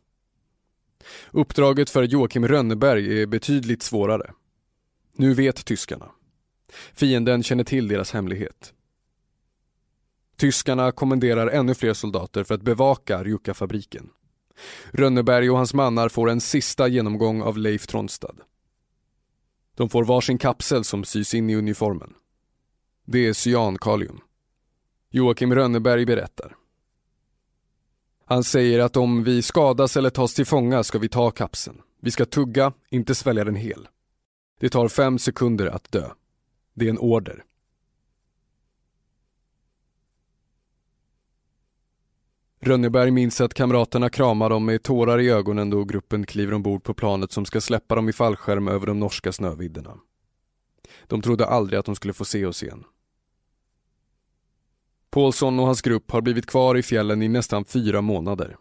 Uppdraget 1.30 1.90
för 1.90 2.02
Joakim 2.02 2.48
Rönneberg 2.48 3.22
är 3.22 3.26
betydligt 3.26 3.82
svårare. 3.82 4.32
Nu 5.16 5.34
vet 5.34 5.64
tyskarna. 5.64 6.10
Fienden 6.94 7.42
känner 7.42 7.64
till 7.64 7.88
deras 7.88 8.12
hemlighet. 8.12 8.72
Tyskarna 10.36 10.92
kommenderar 10.92 11.48
ännu 11.48 11.74
fler 11.74 11.94
soldater 11.94 12.44
för 12.44 12.54
att 12.54 12.62
bevaka 12.62 13.24
Rjuka-fabriken. 13.24 14.08
Rönneberg 14.90 15.50
och 15.50 15.56
hans 15.56 15.74
mannar 15.74 16.08
får 16.08 16.30
en 16.30 16.40
sista 16.40 16.88
genomgång 16.88 17.42
av 17.42 17.58
Leif 17.58 17.86
Tronstad. 17.86 18.34
De 19.76 19.88
får 19.88 20.04
varsin 20.04 20.38
kapsel 20.38 20.85
som 20.85 21.04
sys 21.04 21.35
in 21.35 21.50
i 21.50 21.56
uniformen. 21.56 22.14
Det 23.04 23.26
är 23.26 23.33
cyankalium. 23.33 24.21
Joakim 25.11 25.54
Rönneberg 25.54 26.06
berättar. 26.06 26.56
Han 28.25 28.45
säger 28.45 28.78
att 28.78 28.97
om 28.97 29.25
vi 29.25 29.42
skadas 29.42 29.97
eller 29.97 30.11
tas 30.11 30.35
till 30.35 30.47
fånga 30.47 30.83
ska 30.83 30.99
vi 30.99 31.09
ta 31.09 31.30
kapseln. 31.30 31.83
Vi 32.00 32.11
ska 32.11 32.25
tugga, 32.25 32.73
inte 32.90 33.14
svälja 33.14 33.45
den 33.45 33.54
hel. 33.54 33.88
Det 34.61 34.68
tar 34.68 34.88
fem 34.88 35.18
sekunder 35.18 35.66
att 35.66 35.92
dö. 35.92 36.11
Det 36.75 36.87
är 36.87 36.90
en 36.90 36.99
order. 36.99 37.45
Rönneberg 42.66 43.11
minns 43.11 43.40
att 43.40 43.54
kamraterna 43.54 44.11
kramar 44.11 44.50
dem 44.50 44.64
med 44.64 44.82
tårar 44.82 45.20
i 45.20 45.30
ögonen 45.30 45.70
då 45.70 45.85
gruppen 45.85 46.26
kliver 46.26 46.54
ombord 46.54 46.82
på 46.82 46.94
planet 46.94 47.32
som 47.32 47.44
ska 47.44 47.61
släppa 47.61 47.94
dem 47.94 48.08
i 48.08 48.12
fallskärm 48.12 48.68
över 48.68 48.87
de 48.87 49.00
norska 49.00 49.32
snövidderna. 49.32 49.99
De 51.06 51.23
trodde 51.23 51.46
aldrig 51.46 51.78
att 51.78 51.87
de 51.87 51.94
skulle 51.94 52.12
få 52.12 52.25
se 52.25 52.46
oss 52.46 52.62
igen. 52.62 52.85
Paulsson 55.11 55.58
och 55.58 55.66
hans 55.66 55.82
grupp 55.82 56.11
har 56.11 56.20
blivit 56.20 56.46
kvar 56.46 56.76
i 56.76 56.82
fjällen 56.82 57.23
i 57.23 57.28
nästan 57.28 57.64
fyra 57.64 58.00
månader. 58.00 58.56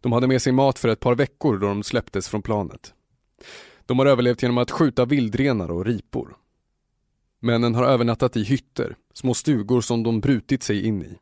De 0.00 0.12
hade 0.12 0.26
med 0.26 0.42
sig 0.42 0.52
mat 0.52 0.78
för 0.78 0.88
ett 0.88 1.00
par 1.00 1.14
veckor 1.14 1.58
då 1.58 1.66
de 1.66 1.82
släpptes 1.82 2.28
från 2.28 2.42
planet. 2.42 2.94
De 3.86 3.98
har 3.98 4.06
överlevt 4.06 4.42
genom 4.42 4.58
att 4.58 4.70
skjuta 4.70 5.04
vildrenar 5.04 5.70
och 5.70 5.86
ripor. 5.86 6.36
Männen 7.40 7.74
har 7.74 7.84
övernattat 7.84 8.36
i 8.36 8.42
hytter, 8.42 8.96
små 9.14 9.34
stugor 9.34 9.80
som 9.80 10.02
de 10.02 10.20
brutit 10.20 10.62
sig 10.62 10.86
in 10.86 11.02
i. 11.02 11.18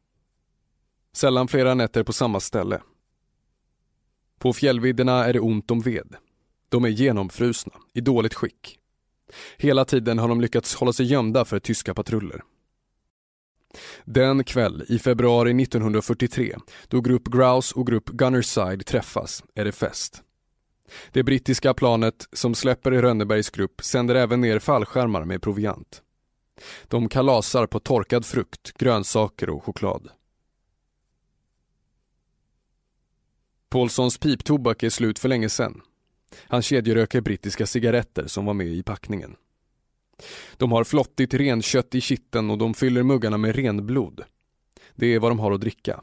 Sällan 1.17 1.49
flera 1.49 1.75
nätter 1.75 2.03
på 2.03 2.13
samma 2.13 2.41
ställe. 2.41 2.81
På 4.39 4.53
fjällvidderna 4.53 5.25
är 5.25 5.33
det 5.33 5.41
ont 5.41 5.71
om 5.71 5.81
ved. 5.81 6.17
De 6.69 6.85
är 6.85 6.89
genomfrusna, 6.89 7.73
i 7.95 8.01
dåligt 8.01 8.35
skick. 8.35 8.79
Hela 9.57 9.85
tiden 9.85 10.19
har 10.19 10.29
de 10.29 10.41
lyckats 10.41 10.75
hålla 10.75 10.93
sig 10.93 11.07
gömda 11.07 11.45
för 11.45 11.59
tyska 11.59 11.95
patruller. 11.95 12.43
Den 14.05 14.45
kväll 14.45 14.85
i 14.89 14.99
februari 14.99 15.63
1943, 15.63 16.57
då 16.89 17.01
grupp 17.01 17.29
Grouse 17.29 17.75
och 17.75 17.87
grupp 17.87 18.09
Gunnerside 18.09 18.87
träffas, 18.87 19.45
är 19.55 19.65
det 19.65 19.73
fest. 19.73 20.23
Det 21.13 21.23
brittiska 21.23 21.75
planet 21.75 22.29
som 22.33 22.55
släpper 22.55 22.95
i 22.95 23.03
Rönnebergs 23.03 23.51
grupp 23.51 23.85
sänder 23.85 24.15
även 24.15 24.41
ner 24.41 24.59
fallskärmar 24.59 25.25
med 25.25 25.43
proviant. 25.43 26.03
De 26.89 27.09
kalasar 27.09 27.67
på 27.67 27.81
torkad 27.81 28.27
frukt, 28.27 28.73
grönsaker 28.73 29.51
och 29.51 29.65
choklad. 29.65 30.11
Paulsons 33.77 34.19
piptobak 34.19 34.83
är 34.83 34.91
slut 34.91 35.19
för 35.19 35.29
länge 35.29 35.49
sedan. 35.49 35.81
Han 36.49 36.63
kedjeröker 36.63 37.21
brittiska 37.21 37.67
cigaretter 37.67 38.27
som 38.27 38.47
var 38.47 38.55
med 38.55 38.67
i 38.67 38.83
packningen. 38.83 39.37
De 40.57 40.73
har 40.73 40.85
flottigt 40.85 41.35
renkött 41.35 41.95
i 41.95 42.01
kitten 42.01 42.51
och 42.51 42.59
de 42.59 42.75
fyller 42.75 43.03
muggarna 43.03 43.37
med 43.37 43.57
renblod. 43.57 44.23
Det 44.95 45.07
är 45.07 45.19
vad 45.19 45.31
de 45.31 45.39
har 45.39 45.53
att 45.53 45.61
dricka. 45.61 46.01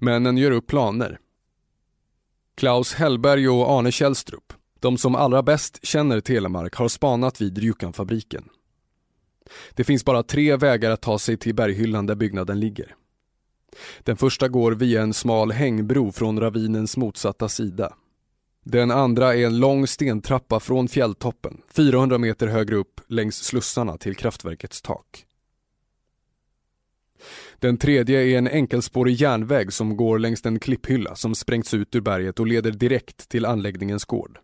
Männen 0.00 0.36
gör 0.36 0.50
upp 0.50 0.66
planer. 0.66 1.18
Klaus 2.54 2.94
Hellberg 2.94 3.48
och 3.48 3.70
Arne 3.70 3.92
Källstrup, 3.92 4.52
de 4.80 4.98
som 4.98 5.14
allra 5.14 5.42
bäst 5.42 5.86
känner 5.86 6.20
Telemark, 6.20 6.74
har 6.74 6.88
spanat 6.88 7.40
vid 7.40 7.58
Rjukanfabriken. 7.58 8.48
Det 9.74 9.84
finns 9.84 10.04
bara 10.04 10.22
tre 10.22 10.56
vägar 10.56 10.90
att 10.90 11.02
ta 11.02 11.18
sig 11.18 11.36
till 11.36 11.54
berghyllan 11.54 12.06
där 12.06 12.14
byggnaden 12.14 12.60
ligger. 12.60 12.96
Den 14.00 14.16
första 14.16 14.48
går 14.48 14.72
via 14.72 15.02
en 15.02 15.14
smal 15.14 15.52
hängbro 15.52 16.12
från 16.12 16.40
ravinens 16.40 16.96
motsatta 16.96 17.48
sida. 17.48 17.92
Den 18.64 18.90
andra 18.90 19.34
är 19.34 19.46
en 19.46 19.58
lång 19.58 19.86
stentrappa 19.86 20.60
från 20.60 20.88
fjälltoppen, 20.88 21.62
400 21.68 22.18
meter 22.18 22.46
högre 22.46 22.76
upp 22.76 23.00
längs 23.08 23.44
slussarna 23.44 23.98
till 23.98 24.16
kraftverkets 24.16 24.82
tak. 24.82 25.26
Den 27.58 27.76
tredje 27.76 28.20
är 28.20 28.38
en 28.38 28.48
enkelspårig 28.48 29.14
järnväg 29.14 29.72
som 29.72 29.96
går 29.96 30.18
längs 30.18 30.42
den 30.42 30.58
klipphylla 30.58 31.14
som 31.14 31.34
sprängts 31.34 31.74
ut 31.74 31.94
ur 31.94 32.00
berget 32.00 32.40
och 32.40 32.46
leder 32.46 32.70
direkt 32.70 33.28
till 33.28 33.46
anläggningens 33.46 34.04
gård. 34.04 34.38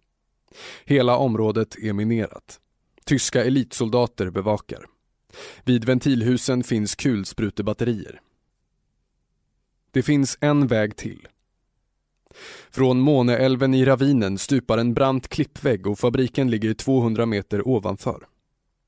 Hela 0.85 1.17
området 1.17 1.77
är 1.79 1.93
minerat. 1.93 2.61
Tyska 3.05 3.45
elitsoldater 3.45 4.31
bevakar. 4.31 4.87
Vid 5.65 5.85
ventilhusen 5.85 6.65
finns 6.65 6.95
kulsprutebatterier. 6.95 8.21
Det 9.93 10.03
finns 10.03 10.39
en 10.41 10.67
väg 10.67 10.97
till. 10.97 11.29
Från 12.71 13.01
Måneälven 13.01 13.75
i 13.75 13.85
ravinen 13.85 14.39
stupar 14.39 14.79
en 14.79 14.95
brant 14.95 15.29
klippvägg 15.29 15.87
och 15.87 15.99
fabriken 15.99 16.51
ligger 16.51 16.75
200 16.75 17.27
meter 17.27 17.69
ovanför. 17.69 18.27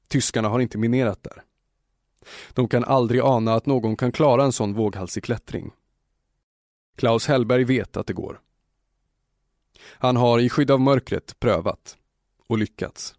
Tyskarna 0.09 0.49
har 0.49 0.61
inte 0.61 0.79
minerat 0.79 1.23
där. 1.23 1.43
De 2.53 2.69
kan 2.69 2.85
aldrig 2.85 3.21
ana 3.21 3.55
att 3.55 3.67
någon 3.67 3.97
kan 3.97 4.13
klara 4.13 4.45
en 4.45 4.53
sån 4.53 4.75
våghalsig 4.75 5.25
klättring. 5.25 5.71
Klaus 6.97 7.27
Hellberg 7.27 7.65
vet 7.65 7.97
att 7.97 8.07
det 8.07 8.13
går. 8.13 8.41
Han 9.85 10.17
har 10.17 10.39
i 10.39 10.49
skydd 10.49 10.71
av 10.71 10.81
mörkret 10.81 11.41
prövat 11.41 11.97
och 12.49 12.59
lyckats. 12.59 13.15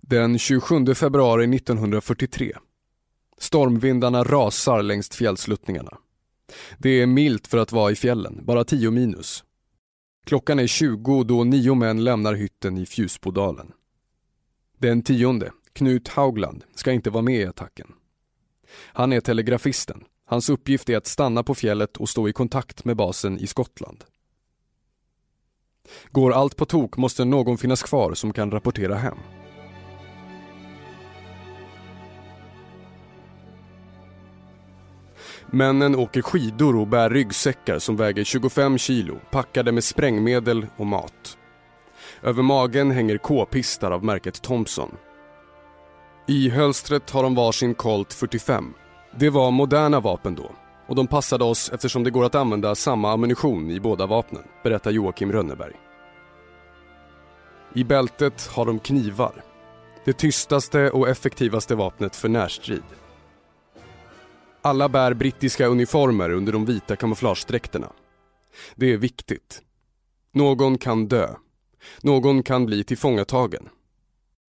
Den 0.00 0.38
27 0.38 0.94
februari 0.94 1.56
1943 1.56 2.52
Stormvindarna 3.38 4.24
rasar 4.24 4.82
längs 4.82 5.08
fjällsluttningarna. 5.08 5.98
Det 6.78 6.90
är 6.90 7.06
milt 7.06 7.46
för 7.46 7.58
att 7.58 7.72
vara 7.72 7.90
i 7.90 7.94
fjällen, 7.94 8.40
bara 8.42 8.64
10 8.64 8.90
minus. 8.90 9.44
Klockan 10.24 10.58
är 10.58 10.66
20 10.66 11.24
då 11.24 11.44
nio 11.44 11.74
män 11.74 12.04
lämnar 12.04 12.34
hytten 12.34 12.78
i 12.78 12.86
Fjusbodalen. 12.86 13.72
Den 14.78 15.02
tionde, 15.02 15.52
Knut 15.72 16.08
Haugland, 16.08 16.64
ska 16.74 16.92
inte 16.92 17.10
vara 17.10 17.22
med 17.22 17.40
i 17.40 17.46
attacken. 17.46 17.92
Han 18.86 19.12
är 19.12 19.20
telegrafisten. 19.20 20.04
Hans 20.26 20.48
uppgift 20.48 20.88
är 20.88 20.96
att 20.96 21.06
stanna 21.06 21.42
på 21.42 21.54
fjället 21.54 21.96
och 21.96 22.08
stå 22.08 22.28
i 22.28 22.32
kontakt 22.32 22.84
med 22.84 22.96
basen 22.96 23.38
i 23.38 23.46
Skottland. 23.46 24.04
Går 26.10 26.32
allt 26.32 26.56
på 26.56 26.64
tok 26.64 26.96
måste 26.96 27.24
någon 27.24 27.58
finnas 27.58 27.82
kvar 27.82 28.14
som 28.14 28.32
kan 28.32 28.50
rapportera 28.50 28.94
hem. 28.94 29.18
Männen 35.54 35.96
åker 35.96 36.22
skidor 36.22 36.76
och 36.76 36.86
bär 36.86 37.10
ryggsäckar 37.10 37.78
som 37.78 37.96
väger 37.96 38.24
25 38.24 38.78
kilo 38.78 39.20
packade 39.30 39.72
med 39.72 39.84
sprängmedel 39.84 40.66
och 40.76 40.86
mat. 40.86 41.38
Över 42.22 42.42
magen 42.42 42.90
hänger 42.90 43.18
k-pistar 43.18 43.90
av 43.90 44.04
märket 44.04 44.42
Thompson. 44.42 44.96
I 46.28 46.48
hölstret 46.48 47.10
har 47.10 47.22
de 47.22 47.34
varsin 47.34 47.74
Colt 47.74 48.12
45. 48.12 48.74
Det 49.16 49.30
var 49.30 49.50
moderna 49.50 50.00
vapen 50.00 50.34
då 50.34 50.50
och 50.86 50.94
de 50.94 51.06
passade 51.06 51.44
oss 51.44 51.70
eftersom 51.72 52.04
det 52.04 52.10
går 52.10 52.24
att 52.24 52.34
använda 52.34 52.74
samma 52.74 53.12
ammunition 53.12 53.70
i 53.70 53.80
båda 53.80 54.06
vapnen, 54.06 54.42
berättar 54.62 54.90
Joakim 54.90 55.32
Rönneberg. 55.32 55.74
I 57.74 57.84
bältet 57.84 58.46
har 58.46 58.66
de 58.66 58.78
knivar. 58.78 59.42
Det 60.04 60.12
tystaste 60.12 60.90
och 60.90 61.08
effektivaste 61.08 61.74
vapnet 61.74 62.16
för 62.16 62.28
närstrid. 62.28 62.84
Alla 64.66 64.88
bär 64.88 65.14
brittiska 65.14 65.66
uniformer 65.66 66.30
under 66.30 66.52
de 66.52 66.64
vita 66.64 66.96
kamouflagedräkterna. 66.96 67.92
Det 68.74 68.92
är 68.92 68.96
viktigt. 68.96 69.62
Någon 70.32 70.78
kan 70.78 71.08
dö. 71.08 71.28
Någon 72.00 72.42
kan 72.42 72.66
bli 72.66 72.84
tillfångatagen. 72.84 73.68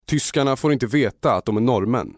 Tyskarna 0.07 0.57
får 0.57 0.73
inte 0.73 0.87
veta 0.87 1.35
att 1.35 1.45
de 1.45 1.57
är 1.57 1.61
norrmän. 1.61 2.15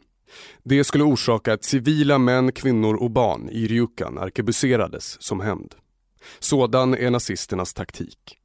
Det 0.62 0.84
skulle 0.84 1.04
orsaka 1.04 1.52
att 1.52 1.64
civila 1.64 2.18
män, 2.18 2.52
kvinnor 2.52 2.94
och 2.94 3.10
barn 3.10 3.48
i 3.48 3.66
Rjukan 3.66 4.18
arkebuserades 4.18 5.22
som 5.22 5.40
hämnd. 5.40 5.74
Sådan 6.38 6.94
är 6.94 7.10
nazisternas 7.10 7.74
taktik. 7.74 8.38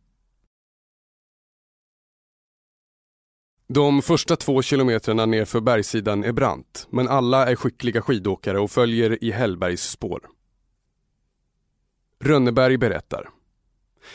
De 3.74 4.02
första 4.02 4.36
två 4.36 4.62
kilometrarna 4.62 5.26
nerför 5.26 5.60
bergssidan 5.62 6.24
är 6.24 6.32
brant, 6.32 6.88
men 6.90 7.08
alla 7.08 7.50
är 7.50 7.56
skickliga 7.56 8.02
skidåkare 8.02 8.60
och 8.60 8.72
följer 8.72 9.24
i 9.24 9.32
Hellbergs 9.32 9.82
spår. 9.82 10.22
Rönneberg 12.20 12.78
berättar. 12.78 13.30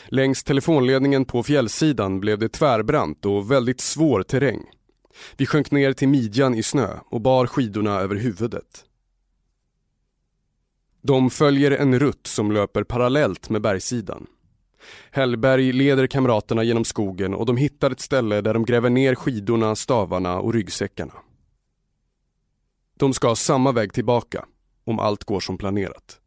Längs 0.05 0.43
telefonledningen 0.43 1.25
på 1.25 1.43
fjällsidan 1.43 2.19
blev 2.19 2.39
det 2.39 2.49
tvärbrant 2.49 3.25
och 3.25 3.51
väldigt 3.51 3.81
svår 3.81 4.23
terräng. 4.23 4.63
Vi 5.37 5.45
sjönk 5.45 5.71
ner 5.71 5.93
till 5.93 6.09
midjan 6.09 6.55
i 6.55 6.63
snö 6.63 6.97
och 7.09 7.21
bar 7.21 7.47
skidorna 7.47 7.99
över 7.99 8.15
huvudet. 8.15 8.85
De 11.01 11.29
följer 11.29 11.71
en 11.71 11.99
rutt 11.99 12.27
som 12.27 12.51
löper 12.51 12.83
parallellt 12.83 13.49
med 13.49 13.61
bergssidan. 13.61 14.27
Hellberg 15.11 15.71
leder 15.73 16.07
kamraterna 16.07 16.63
genom 16.63 16.85
skogen 16.85 17.33
och 17.33 17.45
de 17.45 17.57
hittar 17.57 17.91
ett 17.91 17.99
ställe 17.99 18.41
där 18.41 18.53
de 18.53 18.65
gräver 18.65 18.89
ner 18.89 19.15
skidorna, 19.15 19.75
stavarna 19.75 20.39
och 20.39 20.53
ryggsäckarna. 20.53 21.13
De 22.99 23.13
ska 23.13 23.35
samma 23.35 23.71
väg 23.71 23.93
tillbaka, 23.93 24.45
om 24.85 24.99
allt 24.99 25.23
går 25.23 25.39
som 25.39 25.57
planerat. 25.57 26.19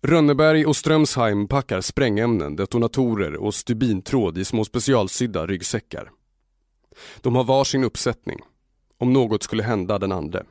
Rönneberg 0.00 0.66
och 0.66 0.76
Strömsheim 0.76 1.48
packar 1.48 1.80
sprängämnen, 1.80 2.56
detonatorer 2.56 3.36
och 3.36 3.54
stubintråd 3.54 4.38
i 4.38 4.44
små 4.44 4.64
specialsydda 4.64 5.46
ryggsäckar. 5.46 6.10
De 7.20 7.36
har 7.36 7.44
var 7.44 7.64
sin 7.64 7.84
uppsättning, 7.84 8.38
om 8.98 9.12
något 9.12 9.42
skulle 9.42 9.62
hända 9.62 9.98
den 9.98 10.12
andra. 10.12 10.42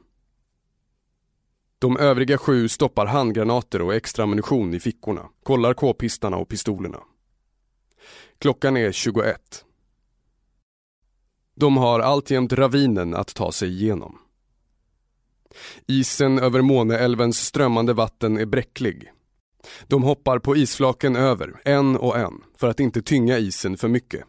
De 1.81 1.97
övriga 1.97 2.37
sju 2.37 2.67
stoppar 2.69 3.05
handgranater 3.05 3.81
och 3.81 3.93
extra 3.93 4.23
ammunition 4.23 4.73
i 4.73 4.79
fickorna, 4.79 5.29
kollar 5.43 5.73
k-pistarna 5.73 6.37
och 6.37 6.49
pistolerna. 6.49 6.99
Klockan 8.37 8.77
är 8.77 8.91
21. 8.91 9.65
De 11.55 11.77
har 11.77 11.99
alltjämt 11.99 12.53
ravinen 12.53 13.15
att 13.15 13.35
ta 13.35 13.51
sig 13.51 13.69
igenom. 13.69 14.17
Isen 15.87 16.39
över 16.39 16.61
Måneälvens 16.61 17.45
strömmande 17.45 17.93
vatten 17.93 18.37
är 18.37 18.45
bräcklig. 18.45 19.11
De 19.87 20.03
hoppar 20.03 20.39
på 20.39 20.55
isflaken 20.55 21.15
över, 21.15 21.61
en 21.65 21.97
och 21.97 22.17
en, 22.17 22.43
för 22.57 22.67
att 22.67 22.79
inte 22.79 23.01
tynga 23.01 23.37
isen 23.37 23.77
för 23.77 23.87
mycket. 23.87 24.23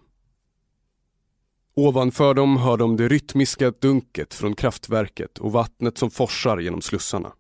Ovanför 1.75 2.35
dem 2.35 2.57
hör 2.57 2.77
de 2.77 2.97
det 2.97 3.09
rytmiska 3.09 3.71
dunket 3.71 4.35
från 4.35 4.55
kraftverket 4.55 5.39
och 5.39 5.53
vattnet 5.53 5.99
som 5.99 6.11
forsar 6.11 6.59
genom 6.59 6.83
slussarna. 6.83 7.33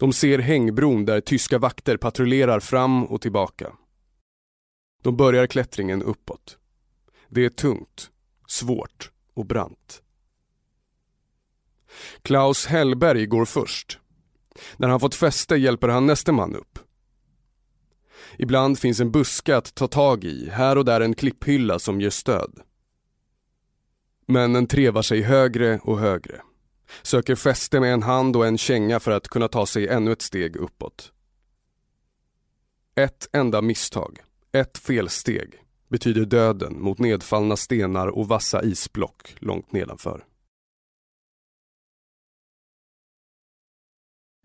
De 0.00 0.12
ser 0.12 0.38
hängbron 0.38 1.04
där 1.04 1.20
tyska 1.20 1.58
vakter 1.58 1.96
patrullerar 1.96 2.60
fram 2.60 3.04
och 3.04 3.20
tillbaka. 3.20 3.72
De 5.02 5.16
börjar 5.16 5.46
klättringen 5.46 6.02
uppåt. 6.02 6.58
Det 7.28 7.44
är 7.44 7.48
tungt, 7.48 8.10
svårt 8.46 9.10
och 9.34 9.46
brant. 9.46 10.02
Klaus 12.22 12.66
Hellberg 12.66 13.26
går 13.26 13.44
först. 13.44 13.98
När 14.76 14.88
han 14.88 15.00
fått 15.00 15.14
fäste 15.14 15.56
hjälper 15.56 15.88
han 15.88 16.06
nästa 16.06 16.32
man 16.32 16.56
upp. 16.56 16.78
Ibland 18.38 18.78
finns 18.78 19.00
en 19.00 19.10
buske 19.10 19.56
att 19.56 19.74
ta 19.74 19.88
tag 19.88 20.24
i, 20.24 20.48
här 20.50 20.78
och 20.78 20.84
där 20.84 21.00
en 21.00 21.14
klipphylla 21.14 21.78
som 21.78 22.00
ger 22.00 22.10
stöd. 22.10 22.60
Männen 24.26 24.66
trevar 24.66 25.02
sig 25.02 25.22
högre 25.22 25.78
och 25.78 25.98
högre. 25.98 26.40
Söker 27.02 27.34
fäste 27.34 27.80
med 27.80 27.92
en 27.92 28.02
hand 28.02 28.36
och 28.36 28.46
en 28.46 28.58
känga 28.58 29.00
för 29.00 29.10
att 29.10 29.28
kunna 29.28 29.48
ta 29.48 29.66
sig 29.66 29.88
ännu 29.88 30.12
ett 30.12 30.22
steg 30.22 30.56
uppåt. 30.56 31.12
Ett 32.94 33.28
enda 33.32 33.62
misstag, 33.62 34.18
ett 34.52 34.78
felsteg, 34.78 35.54
betyder 35.88 36.24
döden 36.24 36.82
mot 36.82 36.98
nedfallna 36.98 37.56
stenar 37.56 38.08
och 38.08 38.28
vassa 38.28 38.62
isblock 38.62 39.36
långt 39.38 39.72
nedanför. 39.72 40.24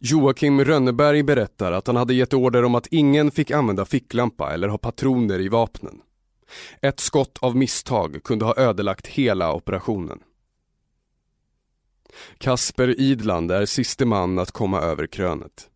Joakim 0.01 0.65
Rönneberg 0.65 1.23
berättar 1.23 1.71
att 1.71 1.87
han 1.87 1.95
hade 1.95 2.13
gett 2.13 2.33
order 2.33 2.63
om 2.63 2.75
att 2.75 2.87
ingen 2.87 3.31
fick 3.31 3.51
använda 3.51 3.85
ficklampa 3.85 4.53
eller 4.53 4.67
ha 4.67 4.77
patroner 4.77 5.39
i 5.39 5.47
vapnen. 5.47 6.01
Ett 6.81 6.99
skott 6.99 7.37
av 7.41 7.55
misstag 7.55 8.23
kunde 8.23 8.45
ha 8.45 8.57
ödelagt 8.57 9.07
hela 9.07 9.53
operationen. 9.53 10.19
Kasper 12.37 12.99
Idland 12.99 13.51
är 13.51 13.65
siste 13.65 14.05
man 14.05 14.39
att 14.39 14.51
komma 14.51 14.81
över 14.81 15.07
krönet. 15.07 15.69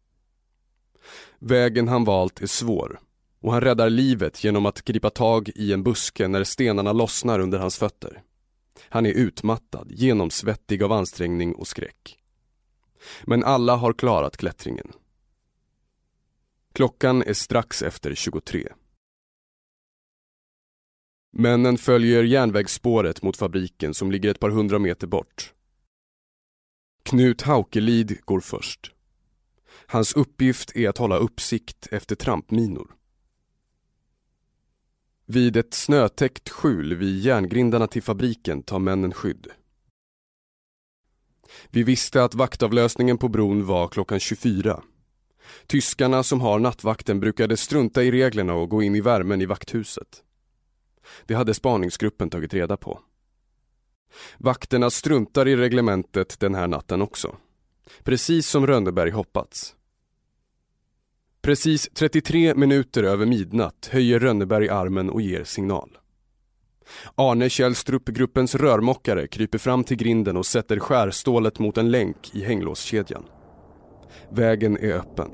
Vägen 1.40 1.88
han 1.88 2.04
valt 2.04 2.42
är 2.42 2.48
svår 2.48 3.00
och 3.42 3.52
han 3.52 3.62
räddar 3.62 3.90
livet 3.90 4.44
genom 4.44 4.66
att 4.66 4.82
gripa 4.82 5.10
tag 5.10 5.50
i 5.56 5.74
en 5.74 5.84
buske 5.84 6.28
när 6.28 6.44
stenarna 6.44 6.94
lossnar 6.94 7.40
under 7.40 7.60
hans 7.60 7.78
fötter. 7.78 8.24
Han 8.90 9.06
är 9.06 9.12
utmattad, 9.12 9.92
genomsvettig 9.92 10.84
av 10.84 10.92
ansträngning 10.92 11.56
och 11.56 11.68
skräck. 11.68 12.18
Men 13.24 13.44
alla 13.44 13.76
har 13.76 13.94
klarat 13.94 14.38
klättringen. 14.38 14.92
Klockan 16.74 17.24
är 17.24 17.34
strax 17.34 17.82
efter 17.82 18.16
23. 18.16 18.68
Männen 21.32 21.78
följer 21.78 22.24
järnvägsspåret 22.24 23.22
mot 23.22 23.38
fabriken 23.38 23.94
som 23.94 24.12
ligger 24.12 24.32
ett 24.32 24.40
par 24.40 24.50
hundra 24.50 24.80
meter 24.80 25.08
bort. 25.08 25.54
Knut 27.04 27.42
Haukelid 27.42 28.18
går 28.26 28.40
först. 28.40 28.92
Hans 29.88 30.14
uppgift 30.14 30.76
är 30.76 30.90
att 30.90 30.98
hålla 30.98 31.18
uppsikt 31.18 31.88
efter 31.92 32.16
trampminor. 32.16 32.96
Vid 35.26 35.58
ett 35.58 35.74
snötäckt 35.74 36.50
skjul 36.50 36.96
vid 36.96 37.20
järngrindarna 37.20 37.88
till 37.88 38.04
fabriken 38.04 38.64
tar 38.64 38.80
männen 38.80 39.14
skydd. 39.14 39.48
Vi 41.70 41.84
visste 41.84 42.24
att 42.24 42.36
vaktavlösningen 42.36 43.18
på 43.18 43.28
bron 43.28 43.66
var 43.66 43.88
klockan 43.88 44.20
24. 44.20 44.84
Tyskarna 45.68 46.24
som 46.24 46.42
har 46.42 46.60
nattvakten 46.60 47.20
brukade 47.20 47.58
strunta 47.58 48.04
i 48.04 48.12
reglerna 48.12 48.54
och 48.54 48.70
gå 48.70 48.84
in 48.84 48.96
i 48.96 49.02
värmen 49.02 49.42
i 49.42 49.46
vakthuset. 49.46 50.24
Det 51.26 51.34
hade 51.34 51.54
spaningsgruppen 51.54 52.30
tagit 52.30 52.54
reda 52.54 52.78
på. 52.78 53.00
Vakterna 54.38 54.90
struntar 54.90 55.48
i 55.48 55.56
reglementet 55.56 56.40
den 56.40 56.56
här 56.56 56.68
natten 56.68 57.02
också. 57.02 57.36
Precis 58.04 58.48
som 58.48 58.68
Rönneberg 58.68 59.12
hoppats. 59.12 59.76
Precis 61.42 61.90
33 61.94 62.56
minuter 62.56 63.04
över 63.04 63.26
midnatt 63.26 63.90
höjer 63.92 64.20
Rönneberg 64.20 64.70
armen 64.70 65.10
och 65.10 65.22
ger 65.22 65.44
signal. 65.44 65.98
Arne 67.16 67.50
Källstrup, 67.50 68.06
gruppens 68.06 68.56
rörmokare, 68.56 69.28
kryper 69.28 69.58
fram 69.58 69.84
till 69.84 69.98
grinden 69.98 70.38
och 70.38 70.46
sätter 70.46 70.80
skärstålet 70.80 71.60
mot 71.60 71.78
en 71.78 71.92
länk 71.92 72.36
i 72.36 72.44
hänglåskedjan. 72.44 73.26
Vägen 74.32 74.78
är 74.78 74.94
öppen. 74.94 75.32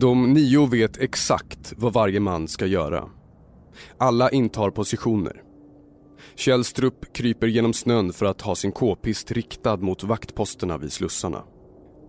De 0.00 0.32
nio 0.32 0.66
vet 0.66 0.98
exakt 0.98 1.74
vad 1.76 1.92
varje 1.92 2.20
man 2.20 2.48
ska 2.48 2.66
göra. 2.66 3.04
Alla 3.98 4.30
intar 4.30 4.70
positioner. 4.70 5.42
Källstrup 6.34 7.12
kryper 7.12 7.46
genom 7.46 7.72
snön 7.72 8.12
för 8.12 8.26
att 8.26 8.40
ha 8.40 8.54
sin 8.54 8.72
k-pist 8.72 9.32
riktad 9.32 9.76
mot 9.76 10.04
vaktposterna 10.04 10.78
vid 10.78 10.92
slussarna. 10.92 11.44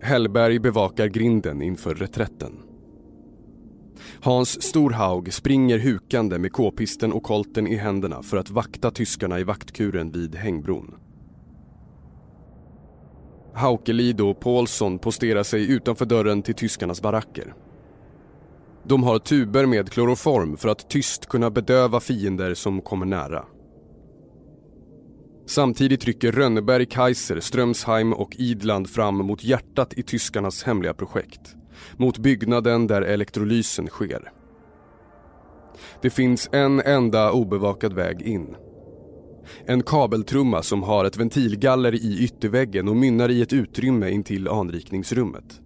Hellberg 0.02 0.58
bevakar 0.58 1.06
grinden 1.06 1.62
inför 1.62 1.94
reträtten. 1.94 2.52
Hans 4.20 4.62
Storhaug 4.62 5.32
springer 5.32 5.78
hukande 5.78 6.38
med 6.38 6.52
k-pisten 6.52 7.12
och 7.12 7.22
kolten 7.22 7.66
i 7.66 7.76
händerna 7.76 8.22
för 8.22 8.36
att 8.36 8.50
vakta 8.50 8.90
tyskarna 8.90 9.40
i 9.40 9.44
vaktkuren 9.44 10.10
vid 10.10 10.34
hängbron. 10.34 10.94
Haukelid 13.54 14.20
och 14.20 14.40
Paulsson 14.40 14.98
posterar 14.98 15.42
sig 15.42 15.70
utanför 15.70 16.06
dörren 16.06 16.42
till 16.42 16.54
tyskarnas 16.54 17.02
baracker. 17.02 17.54
De 18.84 19.02
har 19.02 19.18
tuber 19.18 19.66
med 19.66 19.90
kloroform 19.90 20.56
för 20.56 20.68
att 20.68 20.90
tyst 20.90 21.26
kunna 21.26 21.50
bedöva 21.50 22.00
fiender 22.00 22.54
som 22.54 22.80
kommer 22.80 23.06
nära. 23.06 23.44
Samtidigt 25.46 26.04
rycker 26.04 26.32
Rönneberg, 26.32 26.86
Kaiser, 26.86 27.40
Strömsheim 27.40 28.12
och 28.12 28.36
Idland 28.38 28.90
fram 28.90 29.16
mot 29.16 29.44
hjärtat 29.44 29.94
i 29.98 30.02
tyskarnas 30.02 30.62
hemliga 30.62 30.94
projekt. 30.94 31.56
Mot 31.96 32.18
byggnaden 32.18 32.86
där 32.86 33.02
elektrolysen 33.02 33.86
sker. 33.86 34.32
Det 36.02 36.10
finns 36.10 36.48
en 36.52 36.80
enda 36.80 37.32
obevakad 37.32 37.92
väg 37.92 38.22
in. 38.22 38.56
En 39.66 39.82
kabeltrumma 39.82 40.62
som 40.62 40.82
har 40.82 41.04
ett 41.04 41.16
ventilgaller 41.16 41.94
i 41.94 42.18
ytterväggen 42.24 42.88
och 42.88 42.96
mynnar 42.96 43.28
i 43.28 43.42
ett 43.42 43.52
utrymme 43.52 44.10
intill 44.10 44.48
anrikningsrummet. 44.48 45.60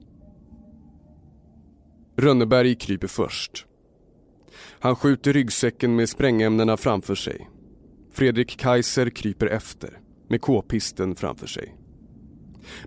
Rönneberg 2.17 2.75
kryper 2.75 3.09
först. 3.09 3.67
Han 4.81 4.97
skjuter 4.97 5.33
ryggsäcken 5.33 5.97
med 5.97 6.09
sprängämnena 6.09 6.77
framför 6.77 7.15
sig. 7.15 7.51
Fredrik 8.13 8.57
Kaiser 8.59 9.11
kryper 9.11 9.47
efter, 9.47 9.99
med 10.29 10.41
k-pisten 10.41 11.17
framför 11.17 11.47
sig. 11.47 11.77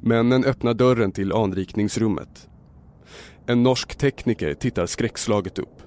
Männen 0.02 0.46
öppnar 0.46 0.74
dörren 0.74 1.12
till 1.12 1.34
anrikningsrummet. 1.34 2.50
En 3.46 3.64
norsk 3.64 3.96
tekniker 3.96 4.54
tittar 4.54 4.86
skräckslaget 4.86 5.60
upp. 5.60 5.82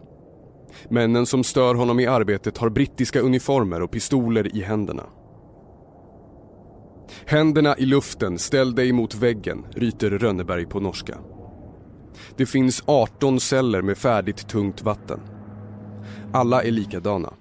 Männen 0.89 1.27
som 1.27 1.45
stör 1.45 1.75
honom 1.75 2.01
i 2.01 2.07
arbetet 2.07 2.59
har 2.59 2.71
brittiska 2.71 3.21
uniformer 3.21 3.83
och 3.83 3.91
pistoler 3.91 4.57
i 4.57 4.61
händerna. 4.63 5.07
Händerna 7.27 7.77
i 7.79 7.87
luften, 7.87 8.39
ställ 8.39 8.75
dig 8.75 8.93
mot 8.93 9.15
väggen, 9.15 9.67
ryter 9.77 10.11
Rönneberg 10.11 10.67
på 10.67 10.81
norska. 10.81 11.19
Det 12.41 12.47
finns 12.47 12.83
18 12.87 13.41
celler 13.41 13.83
med 13.83 13.99
färdigt 13.99 14.49
tungt 14.49 14.83
vatten. 14.83 15.21
Alla 16.33 16.63
är 16.63 16.71
likadana. 16.71 17.35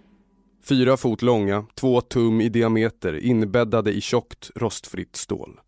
Fyra 0.64 0.98
fot 0.98 1.22
långa, 1.22 1.66
två 1.76 2.02
tum 2.02 2.42
i 2.42 2.50
diameter 2.50 3.14
inbäddade 3.14 3.92
i 3.92 4.02
tjockt 4.02 4.52
rostfritt 4.56 5.16
stål. 5.16 5.60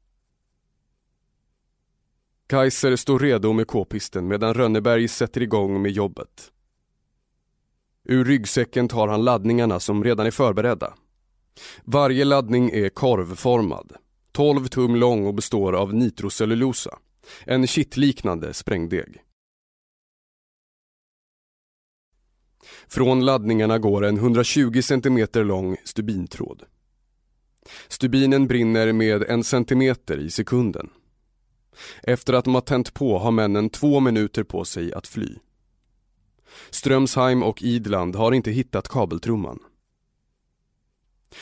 Kaiser 2.47 2.95
står 2.95 3.19
redo 3.19 3.53
med 3.53 3.67
k-pisten 3.67 4.27
medan 4.27 4.53
Rönneberg 4.53 5.07
sätter 5.07 5.41
igång 5.41 5.81
med 5.81 5.91
jobbet. 5.91 6.51
Ur 8.03 8.25
ryggsäcken 8.25 8.87
tar 8.87 9.07
han 9.07 9.23
laddningarna 9.23 9.79
som 9.79 10.03
redan 10.03 10.25
är 10.25 10.31
förberedda. 10.31 10.93
Varje 11.83 12.25
laddning 12.25 12.69
är 12.69 12.89
korvformad, 12.89 13.93
12 14.31 14.67
tum 14.67 14.95
lång 14.95 15.25
och 15.25 15.33
består 15.33 15.73
av 15.73 15.93
nitrocellulosa. 15.93 16.97
En 17.45 17.67
kittliknande 17.67 18.53
sprängdeg. 18.53 19.21
Från 22.87 23.25
laddningarna 23.25 23.79
går 23.79 24.05
en 24.05 24.17
120 24.17 24.81
cm 24.81 25.27
lång 25.33 25.77
stubintråd. 25.83 26.63
Stubinen 27.87 28.47
brinner 28.47 28.93
med 28.93 29.23
en 29.23 29.43
centimeter 29.43 30.17
i 30.17 30.29
sekunden. 30.29 30.89
Efter 32.03 32.33
att 32.33 32.45
de 32.45 32.53
har 32.53 32.61
tänt 32.61 32.93
på 32.93 33.19
har 33.19 33.31
männen 33.31 33.69
två 33.69 33.99
minuter 33.99 34.43
på 34.43 34.65
sig 34.65 34.93
att 34.93 35.07
fly. 35.07 35.35
Strömsheim 36.69 37.43
och 37.43 37.61
Idland 37.61 38.15
har 38.15 38.31
inte 38.31 38.51
hittat 38.51 38.87
kabeltrumman. 38.87 39.59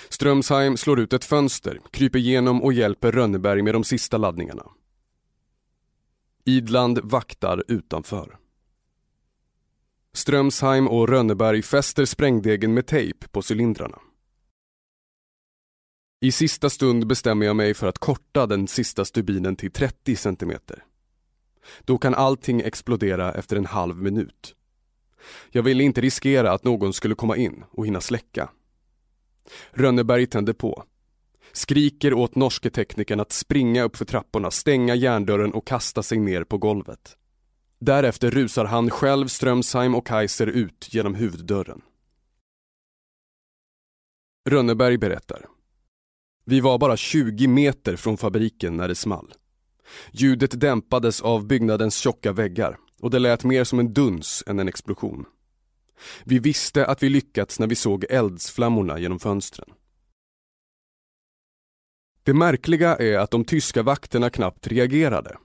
Strömsheim 0.10 0.78
slår 0.78 0.99
ut 0.99 1.13
ett 1.13 1.25
fönster, 1.25 1.82
kryper 1.91 2.19
igenom 2.19 2.63
och 2.63 2.73
hjälper 2.73 3.12
Rönneberg 3.12 3.62
med 3.62 3.73
de 3.75 3.84
sista 3.84 4.17
laddningarna. 4.17 4.63
Idland 6.49 6.99
vaktar 7.03 7.63
utanför. 7.67 8.38
Strömsheim 10.13 10.88
och 10.88 11.09
Rönneberg 11.09 11.62
fäster 11.62 12.05
sprängdegen 12.05 12.73
med 12.73 12.88
tejp 12.88 13.27
på 13.27 13.41
cylindrarna. 13.51 13.99
I 16.21 16.31
sista 16.31 16.69
stund 16.69 17.07
bestämmer 17.07 17.45
jag 17.45 17.55
mig 17.55 17.73
för 17.73 17.88
att 17.88 17.97
korta 17.97 18.47
den 18.47 18.67
sista 18.67 19.05
stubinen 19.05 19.55
till 19.55 19.71
30 19.71 20.15
cm. 20.15 20.51
Då 21.81 21.97
kan 21.97 22.15
allting 22.15 22.62
explodera 22.62 23.33
efter 23.33 23.57
en 23.57 23.65
halv 23.65 23.97
minut. 23.97 24.55
Jag 25.51 25.63
ville 25.63 25.83
inte 25.83 26.01
riskera 26.01 26.51
att 26.51 26.63
någon 26.63 26.93
skulle 26.93 27.15
komma 27.15 27.38
in 27.38 27.63
och 27.71 27.85
hinna 27.85 28.01
släcka. 28.01 28.49
Rönneberg 29.71 30.27
tänder 30.27 30.53
på. 30.53 30.83
Skriker 31.51 32.13
åt 32.13 32.35
norske 32.35 32.69
teknikern 32.69 33.19
att 33.19 33.31
springa 33.31 33.83
upp 33.83 33.97
för 33.97 34.05
trapporna, 34.05 34.51
stänga 34.51 34.95
järndörren 34.95 35.53
och 35.53 35.67
kasta 35.67 36.03
sig 36.03 36.19
ner 36.19 36.43
på 36.43 36.57
golvet. 36.57 37.17
Därefter 37.79 38.31
rusar 38.31 38.65
han 38.65 38.89
själv, 38.89 39.27
Strömsheim 39.27 39.95
och 39.95 40.07
Kaiser 40.07 40.47
ut 40.47 40.88
genom 40.91 41.15
huvuddörren. 41.15 41.81
Rönneberg 44.49 44.97
berättar. 44.97 45.45
Vi 46.45 46.59
var 46.59 46.77
bara 46.77 46.97
20 46.97 47.47
meter 47.47 47.95
från 47.95 48.17
fabriken 48.17 48.77
när 48.77 48.88
det 48.88 48.95
small. 48.95 49.33
Ljudet 50.12 50.59
dämpades 50.59 51.21
av 51.21 51.47
byggnadens 51.47 51.97
tjocka 51.97 52.31
väggar 52.31 52.77
och 53.01 53.09
det 53.09 53.19
lät 53.19 53.43
mer 53.43 53.63
som 53.63 53.79
en 53.79 53.93
duns 53.93 54.43
än 54.47 54.59
en 54.59 54.67
explosion. 54.67 55.25
Vi 56.23 56.39
visste 56.39 56.85
att 56.85 57.03
vi 57.03 57.09
lyckats 57.09 57.59
när 57.59 57.67
vi 57.67 57.75
såg 57.75 58.05
eldsflammorna 58.09 58.99
genom 58.99 59.19
fönstren. 59.19 59.69
Det 62.30 62.34
märkliga 62.34 62.96
är 62.96 63.18
att 63.18 63.32
de 63.32 63.46
tyska 63.46 63.84
vakterna 63.84 64.30
knappt 64.30 64.68
reagerade. 64.68 65.38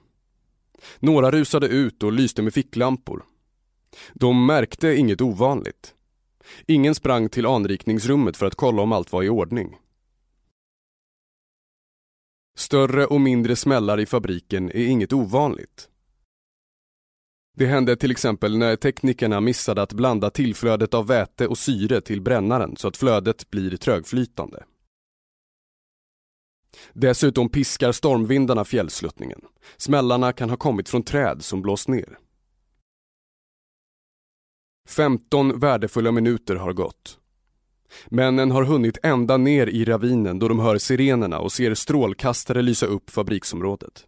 Några 0.99 1.31
rusade 1.31 1.67
ut 1.67 2.03
och 2.03 2.11
lyste 2.11 2.41
med 2.41 2.53
ficklampor. 2.53 3.25
De 4.13 4.45
märkte 4.45 4.95
inget 4.95 5.21
ovanligt. 5.21 5.93
Ingen 6.67 6.95
sprang 6.95 7.29
till 7.29 7.45
anrikningsrummet 7.45 8.37
för 8.37 8.45
att 8.45 8.55
kolla 8.55 8.81
om 8.81 8.91
allt 8.91 9.11
var 9.11 9.23
i 9.23 9.29
ordning. 9.29 9.77
Större 12.57 13.05
och 13.05 13.21
mindre 13.21 13.55
smällar 13.55 13.99
i 13.99 14.05
fabriken 14.05 14.69
är 14.69 14.87
inget 14.87 15.13
ovanligt. 15.13 15.89
Det 17.57 17.65
hände 17.65 17.95
till 17.95 18.11
exempel 18.11 18.57
när 18.57 18.75
teknikerna 18.75 19.41
missade 19.41 19.81
att 19.81 19.93
blanda 19.93 20.29
tillflödet 20.29 20.93
av 20.93 21.07
väte 21.07 21.47
och 21.47 21.57
syre 21.57 22.01
till 22.01 22.21
brännaren 22.21 22.75
så 22.77 22.87
att 22.87 22.97
flödet 22.97 23.49
blir 23.49 23.77
trögflytande. 23.77 24.63
Dessutom 26.93 27.49
piskar 27.49 27.91
stormvindarna 27.91 28.65
fjällsluttningen. 28.65 29.41
Smällarna 29.77 30.33
kan 30.33 30.49
ha 30.49 30.57
kommit 30.57 30.89
från 30.89 31.03
träd 31.03 31.43
som 31.43 31.61
blåst 31.61 31.87
ner. 31.87 32.17
15 34.87 35.59
värdefulla 35.59 36.11
minuter 36.11 36.55
har 36.55 36.73
gått. 36.73 37.19
Männen 38.07 38.51
har 38.51 38.63
hunnit 38.63 38.97
ända 39.03 39.37
ner 39.37 39.67
i 39.67 39.85
ravinen 39.85 40.39
då 40.39 40.47
de 40.47 40.59
hör 40.59 40.77
sirenerna 40.77 41.39
och 41.39 41.51
ser 41.51 41.73
strålkastare 41.73 42.61
lysa 42.61 42.85
upp 42.85 43.09
fabriksområdet. 43.09 44.05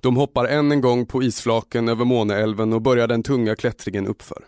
De 0.00 0.16
hoppar 0.16 0.44
än 0.44 0.72
en 0.72 0.80
gång 0.80 1.06
på 1.06 1.22
isflaken 1.22 1.88
över 1.88 2.04
Måneälven 2.04 2.72
och 2.72 2.82
börjar 2.82 3.08
den 3.08 3.22
tunga 3.22 3.56
klättringen 3.56 4.06
uppför. 4.06 4.46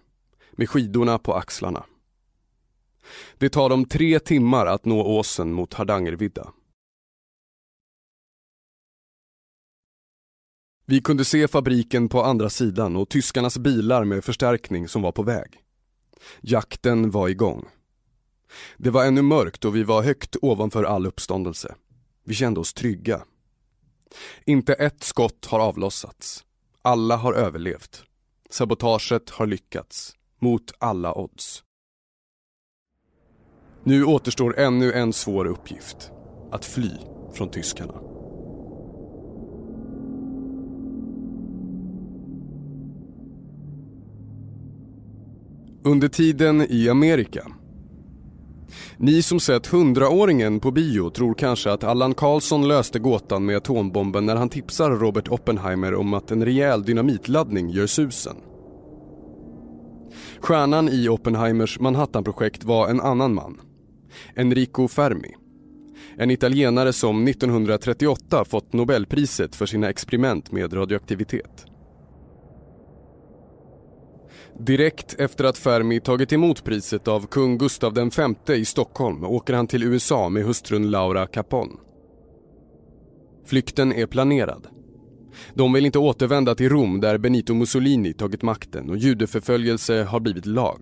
Med 0.52 0.70
skidorna 0.70 1.18
på 1.18 1.34
axlarna. 1.34 1.84
Det 3.38 3.48
tar 3.48 3.68
dem 3.68 3.84
tre 3.84 4.18
timmar 4.18 4.66
att 4.66 4.84
nå 4.84 5.02
åsen 5.02 5.52
mot 5.52 5.74
Hardangervidda. 5.74 6.52
Vi 10.86 11.00
kunde 11.00 11.24
se 11.24 11.48
fabriken 11.48 12.08
på 12.08 12.22
andra 12.22 12.50
sidan 12.50 12.96
och 12.96 13.08
tyskarnas 13.08 13.58
bilar 13.58 14.04
med 14.04 14.24
förstärkning 14.24 14.88
som 14.88 15.02
var 15.02 15.12
på 15.12 15.22
väg. 15.22 15.60
Jakten 16.40 17.10
var 17.10 17.28
igång. 17.28 17.68
Det 18.76 18.90
var 18.90 19.04
ännu 19.04 19.22
mörkt 19.22 19.64
och 19.64 19.76
vi 19.76 19.82
var 19.82 20.02
högt 20.02 20.36
ovanför 20.42 20.84
all 20.84 21.06
uppståndelse. 21.06 21.74
Vi 22.24 22.34
kände 22.34 22.60
oss 22.60 22.74
trygga. 22.74 23.22
Inte 24.44 24.74
ett 24.74 25.02
skott 25.02 25.44
har 25.44 25.60
avlossats. 25.60 26.44
Alla 26.82 27.16
har 27.16 27.32
överlevt. 27.32 28.04
Sabotaget 28.50 29.30
har 29.30 29.46
lyckats. 29.46 30.14
Mot 30.38 30.72
alla 30.78 31.14
odds. 31.14 31.62
Nu 33.84 34.04
återstår 34.04 34.58
ännu 34.58 34.92
en 34.92 35.12
svår 35.12 35.44
uppgift. 35.44 36.10
Att 36.52 36.64
fly 36.64 36.90
från 37.32 37.50
tyskarna. 37.50 38.13
Under 45.84 46.08
tiden 46.08 46.66
i 46.70 46.88
Amerika 46.88 47.46
ni 48.96 49.22
som 49.22 49.40
sett 49.40 49.66
hundraåringen 49.66 50.60
på 50.60 50.70
bio 50.70 51.10
tror 51.10 51.34
kanske 51.34 51.72
att 51.72 51.84
Allan 51.84 52.14
Karlsson 52.14 52.68
löste 52.68 52.98
gåtan 52.98 53.44
med 53.44 53.56
atombomben 53.56 54.26
när 54.26 54.36
han 54.36 54.48
tipsar 54.48 54.90
Robert 54.90 55.28
Oppenheimer 55.28 55.94
om 55.94 56.14
att 56.14 56.30
en 56.30 56.44
rejäl 56.44 56.82
dynamitladdning 56.82 57.70
gör 57.70 57.86
susen. 57.86 58.36
Stjärnan 60.40 60.88
i 60.88 61.08
Oppenheimers 61.08 61.80
Manhattanprojekt 61.80 62.64
var 62.64 62.88
en 62.88 63.00
annan 63.00 63.34
man. 63.34 63.60
Enrico 64.36 64.88
Fermi. 64.88 65.34
En 66.16 66.30
italienare 66.30 66.92
som 66.92 67.28
1938 67.28 68.44
fått 68.44 68.72
Nobelpriset 68.72 69.56
för 69.56 69.66
sina 69.66 69.90
experiment 69.90 70.52
med 70.52 70.72
radioaktivitet. 70.72 71.73
Direkt 74.58 75.14
efter 75.20 75.44
att 75.44 75.58
Fermi 75.58 76.00
tagit 76.00 76.32
emot 76.32 76.64
priset 76.64 77.08
av 77.08 77.26
kung 77.26 77.58
Gustav 77.58 77.94
V 78.46 78.54
i 78.54 78.64
Stockholm 78.64 79.24
åker 79.24 79.54
han 79.54 79.66
till 79.66 79.82
USA 79.82 80.28
med 80.28 80.44
hustrun 80.44 80.90
Laura 80.90 81.26
Capon. 81.26 81.80
Flykten 83.46 83.92
är 83.92 84.06
planerad. 84.06 84.66
De 85.54 85.72
vill 85.72 85.86
inte 85.86 85.98
återvända 85.98 86.54
till 86.54 86.68
Rom 86.68 87.00
där 87.00 87.18
Benito 87.18 87.54
Mussolini 87.54 88.12
tagit 88.12 88.42
makten 88.42 88.90
och 88.90 88.96
judeförföljelse 88.96 90.02
har 90.02 90.20
blivit 90.20 90.46
lag. 90.46 90.80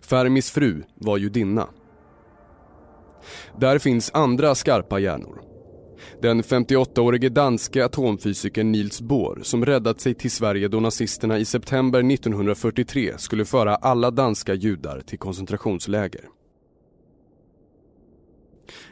Fermis 0.00 0.50
fru 0.50 0.82
var 0.94 1.18
judinna. 1.18 1.68
Där 3.58 3.78
finns 3.78 4.10
andra 4.14 4.54
skarpa 4.54 4.98
hjärnor. 4.98 5.51
Den 6.22 6.42
58-årige 6.42 7.28
danske 7.28 7.84
atomfysikern 7.84 8.72
Niels 8.72 9.00
Bohr 9.00 9.40
som 9.42 9.66
räddat 9.66 10.00
sig 10.00 10.14
till 10.14 10.30
Sverige 10.30 10.68
då 10.68 10.80
nazisterna 10.80 11.38
i 11.38 11.44
september 11.44 12.12
1943 12.12 13.12
skulle 13.18 13.44
föra 13.44 13.74
alla 13.74 14.10
danska 14.10 14.54
judar 14.54 15.00
till 15.00 15.18
koncentrationsläger. 15.18 16.24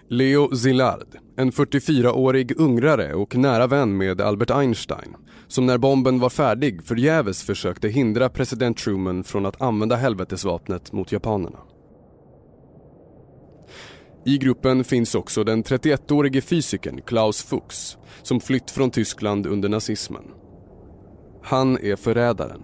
Leo 0.08 0.56
Szilard, 0.56 1.06
en 1.36 1.52
44-årig 1.52 2.60
ungrare 2.60 3.14
och 3.14 3.36
nära 3.36 3.66
vän 3.66 3.96
med 3.96 4.20
Albert 4.20 4.50
Einstein 4.50 5.16
som 5.50 5.66
när 5.66 5.78
bomben 5.78 6.20
var 6.20 6.30
färdig 6.30 6.82
förgäves 6.82 7.42
försökte 7.42 7.88
hindra 7.88 8.28
president 8.28 8.76
Truman 8.76 9.24
från 9.24 9.46
att 9.46 9.62
använda 9.62 9.96
helvetesvapnet 9.96 10.92
mot 10.92 11.12
japanerna. 11.12 11.58
I 14.30 14.38
gruppen 14.38 14.84
finns 14.84 15.14
också 15.14 15.44
den 15.44 15.64
31-årige 15.64 16.40
fysikern 16.40 17.00
Klaus 17.06 17.42
Fuchs 17.42 17.96
som 18.22 18.40
flytt 18.40 18.70
från 18.70 18.90
Tyskland 18.90 19.46
under 19.46 19.68
nazismen. 19.68 20.24
Han 21.42 21.78
är 21.78 21.96
förrädaren. 21.96 22.60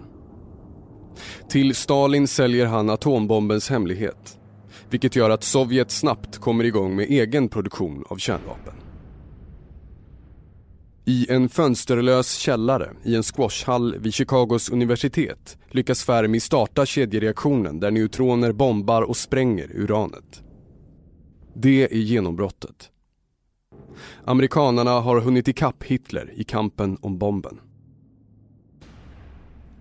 Till 1.49 1.75
Stalin 1.75 2.27
säljer 2.27 2.65
han 2.65 2.89
atombombens 2.89 3.69
hemlighet 3.69 4.39
vilket 4.89 5.15
gör 5.15 5.29
att 5.29 5.43
Sovjet 5.43 5.91
snabbt 5.91 6.37
kommer 6.37 6.63
igång 6.63 6.95
med 6.95 7.05
egen 7.09 7.49
produktion 7.49 8.03
av 8.09 8.17
kärnvapen. 8.17 8.73
I 11.05 11.31
en 11.31 11.49
fönsterlös 11.49 12.33
källare 12.33 12.89
i 13.03 13.15
en 13.15 13.23
squashhall 13.23 13.99
vid 13.99 14.13
Chicagos 14.13 14.69
universitet 14.69 15.57
lyckas 15.71 16.03
Fermi 16.03 16.39
starta 16.39 16.85
kedjereaktionen 16.85 17.79
där 17.79 17.91
neutroner 17.91 18.51
bombar 18.51 19.01
och 19.01 19.17
spränger 19.17 19.71
uranet. 19.75 20.43
Det 21.59 21.83
är 21.83 21.97
genombrottet. 21.97 22.91
Amerikanarna 24.23 24.91
har 24.91 25.19
hunnit 25.19 25.47
ikapp 25.47 25.83
Hitler 25.83 26.33
i 26.35 26.43
kampen 26.43 26.97
om 27.01 27.17
bomben. 27.17 27.59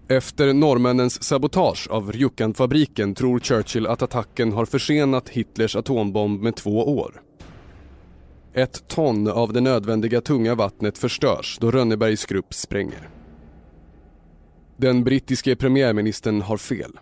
Efter 0.08 0.54
norrmännens 0.54 1.22
sabotage 1.22 1.88
av 1.90 2.12
Rjukanfabriken 2.12 3.14
tror 3.14 3.40
Churchill 3.40 3.86
att 3.86 4.02
attacken 4.02 4.52
har 4.52 4.64
försenat 4.64 5.28
Hitlers 5.28 5.76
atombomb 5.76 6.42
med 6.42 6.56
två 6.56 6.98
år. 6.98 7.22
Ett 8.52 8.88
ton 8.88 9.28
av 9.28 9.52
det 9.52 9.60
nödvändiga 9.60 10.20
tunga 10.20 10.54
vattnet 10.54 10.98
förstörs 10.98 11.58
då 11.60 11.70
Rönnebergs 11.70 12.26
grupp 12.26 12.54
spränger. 12.54 13.08
Den 14.76 15.04
brittiske 15.04 15.56
premiärministern 15.56 16.42
har 16.42 16.56
fel. 16.56 16.92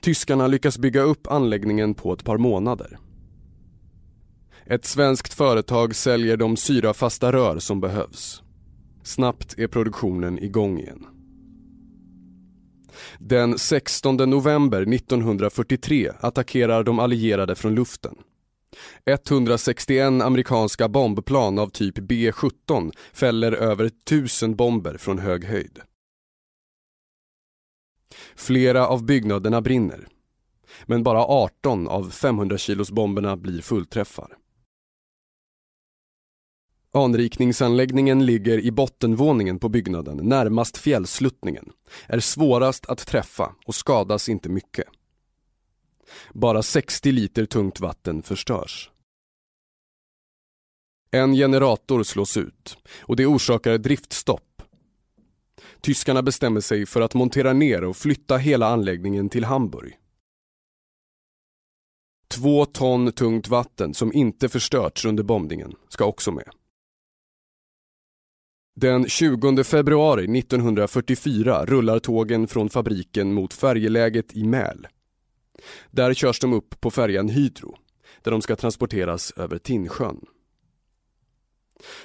Tyskarna 0.00 0.46
lyckas 0.46 0.78
bygga 0.78 1.02
upp 1.02 1.26
anläggningen 1.26 1.94
på 1.94 2.12
ett 2.12 2.24
par 2.24 2.38
månader. 2.38 2.98
Ett 4.66 4.84
svenskt 4.84 5.34
företag 5.34 5.94
säljer 5.94 6.36
de 6.36 6.56
syrafasta 6.56 7.32
rör 7.32 7.58
som 7.58 7.80
behövs. 7.80 8.42
Snabbt 9.02 9.58
är 9.58 9.66
produktionen 9.66 10.38
igång 10.38 10.78
igen. 10.78 11.06
Den 13.18 13.58
16 13.58 14.16
november 14.16 14.94
1943 14.94 16.10
attackerar 16.20 16.84
de 16.84 16.98
allierade 16.98 17.54
från 17.54 17.74
luften. 17.74 18.14
161 19.06 20.22
amerikanska 20.22 20.88
bombplan 20.88 21.58
av 21.58 21.68
typ 21.68 21.98
B-17 21.98 22.92
fäller 23.12 23.52
över 23.52 23.84
1000 23.84 24.56
bomber 24.56 24.96
från 24.96 25.18
hög 25.18 25.44
höjd. 25.44 25.80
Flera 28.36 28.86
av 28.88 29.04
byggnaderna 29.04 29.60
brinner. 29.60 30.06
Men 30.86 31.02
bara 31.02 31.24
18 31.24 31.88
av 31.88 32.10
500 32.10 32.58
kilos 32.58 32.90
bomberna 32.90 33.36
blir 33.36 33.60
fullträffar. 33.62 34.36
Anrikningsanläggningen 36.96 38.26
ligger 38.26 38.58
i 38.58 38.70
bottenvåningen 38.70 39.58
på 39.58 39.68
byggnaden 39.68 40.16
närmast 40.16 40.76
fjällsluttningen, 40.76 41.72
är 42.06 42.20
svårast 42.20 42.86
att 42.86 43.06
träffa 43.06 43.54
och 43.66 43.74
skadas 43.74 44.28
inte 44.28 44.48
mycket. 44.48 44.86
Bara 46.32 46.62
60 46.62 47.12
liter 47.12 47.46
tungt 47.46 47.80
vatten 47.80 48.22
förstörs. 48.22 48.90
En 51.10 51.34
generator 51.34 52.02
slås 52.02 52.36
ut 52.36 52.76
och 53.00 53.16
det 53.16 53.26
orsakar 53.26 53.78
driftstopp. 53.78 54.62
Tyskarna 55.80 56.22
bestämmer 56.22 56.60
sig 56.60 56.86
för 56.86 57.00
att 57.00 57.14
montera 57.14 57.52
ner 57.52 57.84
och 57.84 57.96
flytta 57.96 58.36
hela 58.36 58.66
anläggningen 58.66 59.28
till 59.28 59.44
Hamburg. 59.44 59.98
Två 62.28 62.64
ton 62.64 63.12
tungt 63.12 63.48
vatten 63.48 63.94
som 63.94 64.12
inte 64.12 64.48
förstörts 64.48 65.04
under 65.04 65.22
bombningen 65.22 65.74
ska 65.88 66.04
också 66.04 66.32
med. 66.32 66.50
Den 68.76 69.08
20 69.08 69.64
februari 69.64 70.38
1944 70.38 71.64
rullar 71.64 71.98
tågen 71.98 72.46
från 72.46 72.70
fabriken 72.70 73.34
mot 73.34 73.54
färjeläget 73.54 74.36
i 74.36 74.44
Mäl. 74.44 74.86
Där 75.90 76.14
körs 76.14 76.40
de 76.40 76.52
upp 76.52 76.80
på 76.80 76.90
färjan 76.90 77.28
Hydro, 77.28 77.76
där 78.22 78.30
de 78.30 78.42
ska 78.42 78.56
transporteras 78.56 79.32
över 79.36 79.58
Tinnsjön. 79.58 80.20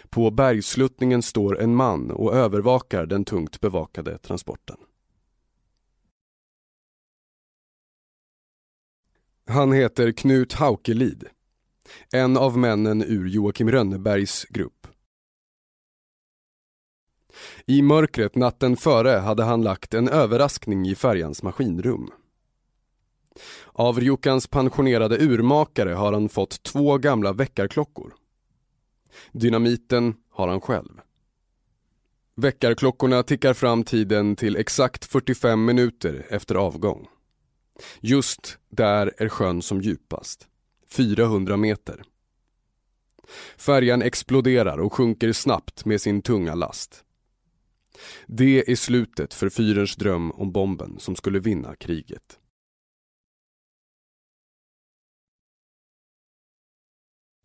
På 0.09 0.31
bergsluttningen 0.31 1.21
står 1.21 1.59
en 1.59 1.75
man 1.75 2.11
och 2.11 2.35
övervakar 2.35 3.05
den 3.05 3.25
tungt 3.25 3.59
bevakade 3.61 4.17
transporten. 4.17 4.77
Han 9.47 9.73
heter 9.73 10.11
Knut 10.11 10.53
Haukelid, 10.53 11.27
en 12.13 12.37
av 12.37 12.57
männen 12.57 13.03
ur 13.03 13.27
Joakim 13.27 13.71
Rönnebergs 13.71 14.45
grupp. 14.45 14.87
I 17.65 17.81
mörkret 17.81 18.35
natten 18.35 18.77
före 18.77 19.09
hade 19.09 19.43
han 19.43 19.61
lagt 19.61 19.93
en 19.93 20.09
överraskning 20.09 20.87
i 20.87 20.95
färjans 20.95 21.43
maskinrum. 21.43 22.11
Av 23.65 23.99
Rjukans 23.99 24.47
pensionerade 24.47 25.17
urmakare 25.17 25.93
har 25.93 26.13
han 26.13 26.29
fått 26.29 26.63
två 26.63 26.97
gamla 26.97 27.33
väckarklockor. 27.33 28.13
Dynamiten 29.31 30.15
har 30.29 30.47
han 30.47 30.61
själv. 30.61 31.01
Väckarklockorna 32.35 33.23
tickar 33.23 33.53
fram 33.53 33.83
tiden 33.83 34.35
till 34.35 34.55
exakt 34.55 35.05
45 35.05 35.65
minuter 35.65 36.25
efter 36.29 36.55
avgång. 36.55 37.07
Just 37.99 38.57
där 38.69 39.13
är 39.17 39.29
sjön 39.29 39.61
som 39.61 39.81
djupast, 39.81 40.47
400 40.89 41.57
meter. 41.57 42.03
Färjan 43.57 44.01
exploderar 44.01 44.77
och 44.77 44.93
sjunker 44.93 45.33
snabbt 45.33 45.85
med 45.85 46.01
sin 46.01 46.21
tunga 46.21 46.55
last. 46.55 47.03
Det 48.27 48.71
är 48.71 48.75
slutet 48.75 49.33
för 49.33 49.49
fyrens 49.49 49.95
dröm 49.95 50.31
om 50.31 50.51
bomben 50.51 50.99
som 50.99 51.15
skulle 51.15 51.39
vinna 51.39 51.75
kriget. 51.75 52.39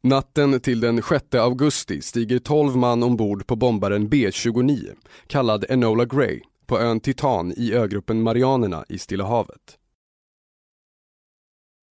Natten 0.03 0.61
till 0.61 0.81
den 0.81 1.03
6 1.03 1.35
augusti 1.35 2.03
stiger 2.03 2.39
12 2.39 2.77
man 2.77 3.03
ombord 3.03 3.47
på 3.47 3.57
bombaren 3.57 4.09
B-29, 4.09 4.97
kallad 5.27 5.65
Enola 5.69 6.05
Gray, 6.05 6.41
på 6.67 6.79
ön 6.79 7.01
Titan 7.01 7.53
i 7.57 7.73
ögruppen 7.73 8.23
Marianerna 8.23 8.85
i 8.89 8.99
Stilla 8.99 9.25
havet. 9.25 9.79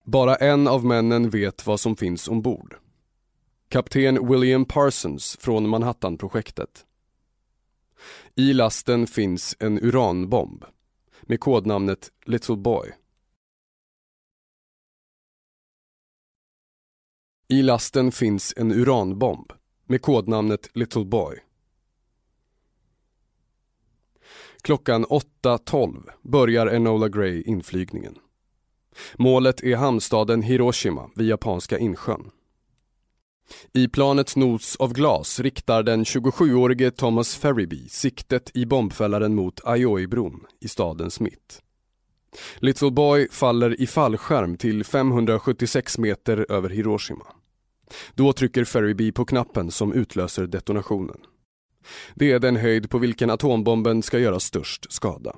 Bara 0.06 0.36
en 0.36 0.67
av 0.67 0.86
männen 0.86 1.30
vet 1.30 1.67
vad 1.67 1.80
som 1.80 1.96
finns 1.96 2.28
ombord. 2.28 2.76
Kapten 3.70 4.28
William 4.28 4.65
Parsons 4.65 5.38
från 5.39 5.70
Manhattanprojektet. 5.70 6.87
I 8.39 8.54
lasten 8.54 9.08
finns 9.08 9.56
en 9.60 9.80
uranbomb 9.80 10.65
med 11.21 11.39
kodnamnet 11.39 12.12
Little 12.26 12.56
Boy. 12.56 12.93
I 17.47 17.62
lasten 17.62 18.12
finns 18.12 18.54
en 18.58 18.71
uranbomb 18.71 19.54
med 19.86 20.02
kodnamnet 20.02 20.69
Little 20.73 21.06
Boy. 21.06 21.39
Klockan 24.62 25.06
8.12 25.06 26.10
börjar 26.21 26.67
Enola 26.67 27.10
Gray 27.10 27.41
inflygningen. 27.41 28.15
Målet 29.15 29.63
är 29.63 29.76
hamnstaden 29.76 30.41
Hiroshima 30.41 31.10
vid 31.15 31.28
Japanska 31.28 31.78
insjön. 31.78 32.32
I 33.74 33.88
planets 33.88 34.36
nos 34.36 34.76
av 34.76 34.94
glas 34.94 35.40
riktar 35.40 35.84
den 35.84 36.04
27-årige 36.04 36.92
Thomas 36.92 37.36
Ferriby 37.36 37.90
siktet 37.90 38.52
i 38.54 38.66
bombfällaren 38.66 39.36
mot 39.36 39.66
Aioi-bron 39.66 40.46
i 40.60 40.68
stadens 40.68 41.20
mitt. 41.20 41.62
Little 42.56 42.92
Boy 42.92 43.28
faller 43.32 43.82
i 43.82 43.88
fallskärm 43.88 44.58
till 44.58 44.84
576 44.84 45.98
meter 45.98 46.46
över 46.52 46.70
Hiroshima. 46.70 47.26
Då 48.14 48.34
trycker 48.34 48.64
Ferriby 48.64 49.12
på 49.12 49.26
knappen 49.26 49.72
som 49.72 49.94
utlöser 49.94 50.48
detonationen. 50.48 51.18
Det 52.16 52.32
är 52.32 52.40
den 52.40 52.56
höjd 52.56 52.90
på 52.90 52.98
vilken 52.98 53.30
atombomben 53.30 54.04
ska 54.04 54.20
göra 54.20 54.40
störst 54.40 54.92
skada. 54.92 55.36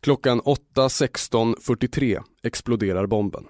Klockan 0.00 0.40
8.16.43 0.40 2.22
exploderar 2.42 3.06
bomben. 3.06 3.46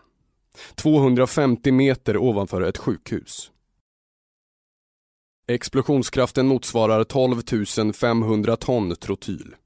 250 0.75 1.73
meter 1.73 2.17
ovanför 2.17 2.63
ett 2.63 2.79
sjukhus. 2.79 3.51
Explosionskraften 5.47 6.47
motsvarar 6.47 7.05
12 7.05 7.93
500 7.93 8.57
ton 8.57 8.97
trotyl. 8.97 9.57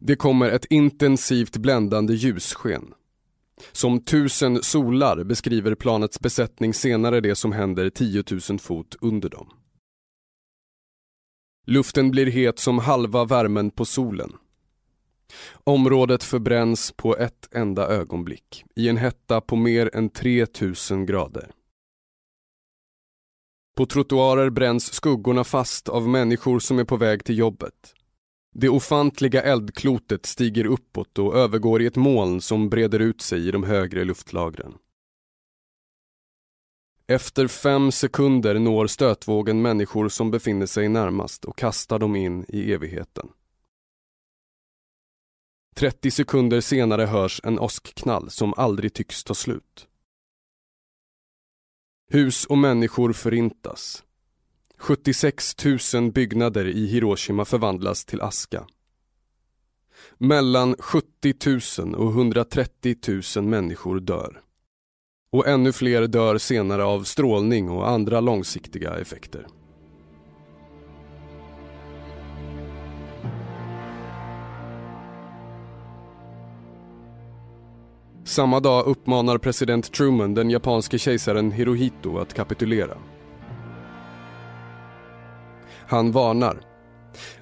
Det 0.00 0.16
kommer 0.16 0.50
ett 0.50 0.64
intensivt 0.64 1.56
bländande 1.56 2.14
ljussken. 2.14 2.94
Som 3.72 4.00
tusen 4.00 4.62
solar 4.62 5.24
beskriver 5.24 5.74
planets 5.74 6.20
besättning 6.20 6.74
senare 6.74 7.20
det 7.20 7.34
som 7.34 7.52
händer 7.52 7.90
10 7.90 8.24
000 8.50 8.58
fot 8.58 8.96
under 9.00 9.28
dem. 9.28 9.48
Luften 11.66 12.10
blir 12.10 12.26
het 12.26 12.58
som 12.58 12.78
halva 12.78 13.24
värmen 13.24 13.70
på 13.70 13.84
solen. 13.84 14.32
Området 15.64 16.24
förbränns 16.24 16.92
på 16.92 17.16
ett 17.16 17.48
enda 17.54 17.88
ögonblick 17.88 18.64
i 18.76 18.88
en 18.88 18.96
hetta 18.96 19.40
på 19.40 19.56
mer 19.56 19.90
än 19.94 20.10
3000 20.10 21.06
grader. 21.06 21.50
På 23.76 23.86
trottoarer 23.86 24.50
bränns 24.50 24.92
skuggorna 24.92 25.44
fast 25.44 25.88
av 25.88 26.08
människor 26.08 26.58
som 26.58 26.78
är 26.78 26.84
på 26.84 26.96
väg 26.96 27.24
till 27.24 27.38
jobbet. 27.38 27.94
Det 28.54 28.68
ofantliga 28.68 29.42
eldklotet 29.42 30.26
stiger 30.26 30.66
uppåt 30.66 31.18
och 31.18 31.36
övergår 31.36 31.82
i 31.82 31.86
ett 31.86 31.96
moln 31.96 32.40
som 32.40 32.68
breder 32.68 32.98
ut 32.98 33.20
sig 33.20 33.48
i 33.48 33.50
de 33.50 33.62
högre 33.62 34.04
luftlagren. 34.04 34.74
Efter 37.06 37.46
fem 37.46 37.92
sekunder 37.92 38.58
når 38.58 38.86
stötvågen 38.86 39.62
människor 39.62 40.08
som 40.08 40.30
befinner 40.30 40.66
sig 40.66 40.88
närmast 40.88 41.44
och 41.44 41.58
kastar 41.58 41.98
dem 41.98 42.16
in 42.16 42.44
i 42.48 42.72
evigheten. 42.72 43.28
30 45.78 46.10
sekunder 46.10 46.60
senare 46.60 47.02
hörs 47.02 47.40
en 47.44 47.58
åskknall 47.58 48.30
som 48.30 48.54
aldrig 48.56 48.94
tycks 48.94 49.24
ta 49.24 49.34
slut. 49.34 49.88
Hus 52.10 52.44
och 52.44 52.58
människor 52.58 53.12
förintas. 53.12 54.04
76 54.78 55.64
000 55.94 56.12
byggnader 56.12 56.66
i 56.66 56.86
Hiroshima 56.86 57.44
förvandlas 57.44 58.04
till 58.04 58.20
aska. 58.20 58.66
Mellan 60.18 60.76
70 60.78 61.34
000 61.82 61.94
och 61.94 62.10
130 62.10 62.96
000 63.36 63.44
människor 63.44 64.00
dör. 64.00 64.42
Och 65.30 65.46
ännu 65.46 65.72
fler 65.72 66.06
dör 66.06 66.38
senare 66.38 66.84
av 66.84 67.04
strålning 67.04 67.70
och 67.70 67.88
andra 67.88 68.20
långsiktiga 68.20 68.98
effekter. 68.98 69.46
Samma 78.26 78.60
dag 78.60 78.86
uppmanar 78.86 79.38
president 79.38 79.92
Truman 79.92 80.34
den 80.34 80.50
japanske 80.50 80.98
kejsaren 80.98 81.52
Hirohito 81.52 82.18
att 82.18 82.34
kapitulera. 82.34 82.98
Han 85.88 86.12
varnar. 86.12 86.60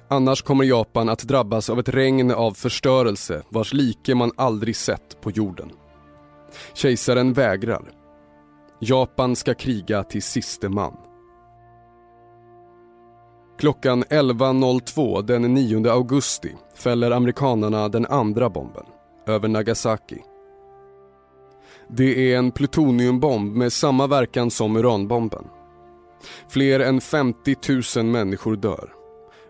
Annars 0.07 0.41
kommer 0.41 0.63
Japan 0.63 1.09
att 1.09 1.23
drabbas 1.23 1.69
av 1.69 1.79
ett 1.79 1.89
regn 1.89 2.31
av 2.31 2.51
förstörelse 2.51 3.43
vars 3.49 3.73
like 3.73 4.15
man 4.15 4.31
aldrig 4.37 4.75
sett 4.75 5.21
på 5.21 5.31
jorden. 5.31 5.71
Kejsaren 6.73 7.33
vägrar. 7.33 7.91
Japan 8.79 9.35
ska 9.35 9.53
kriga 9.53 10.03
till 10.03 10.23
siste 10.23 10.69
man. 10.69 10.97
Klockan 13.59 14.03
11.02 14.03 15.21
den 15.21 15.53
9 15.53 15.91
augusti 15.91 16.55
fäller 16.75 17.11
amerikanarna 17.11 17.89
den 17.89 18.05
andra 18.05 18.49
bomben 18.49 18.85
över 19.27 19.47
Nagasaki. 19.47 20.21
Det 21.89 22.33
är 22.33 22.37
en 22.37 22.51
plutoniumbomb 22.51 23.55
med 23.55 23.73
samma 23.73 24.07
verkan 24.07 24.51
som 24.51 24.75
uranbomben. 24.75 25.45
Fler 26.49 26.79
än 26.79 27.01
50 27.01 27.55
000 27.97 28.05
människor 28.05 28.55
dör 28.55 28.89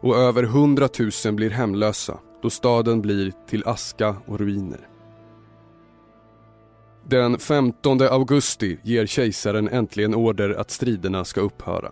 och 0.01 0.17
över 0.17 0.43
100 0.43 0.89
000 1.25 1.33
blir 1.33 1.49
hemlösa 1.49 2.19
då 2.41 2.49
staden 2.49 3.01
blir 3.01 3.33
till 3.47 3.63
aska 3.65 4.15
och 4.25 4.39
ruiner. 4.39 4.87
Den 7.07 7.39
15 7.39 8.01
augusti 8.01 8.77
ger 8.83 9.05
kejsaren 9.05 9.69
äntligen 9.69 10.15
order 10.15 10.49
att 10.49 10.71
striderna 10.71 11.25
ska 11.25 11.41
upphöra. 11.41 11.91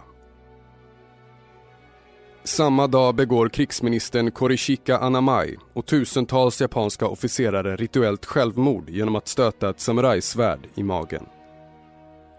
Samma 2.46 2.88
dag 2.88 3.16
begår 3.16 3.50
krigsministern 3.50 4.32
Korishika 4.32 4.98
Anamai 4.98 5.58
och 5.74 5.86
tusentals 5.86 6.62
japanska 6.62 7.08
officerare 7.08 7.76
rituellt 7.76 8.26
självmord 8.26 8.89
genom 8.89 9.16
att 9.16 9.28
stöta 9.28 9.70
ett 9.70 9.80
samurajsvärd 9.80 10.60
i 10.76 10.84
magen. 10.84 11.26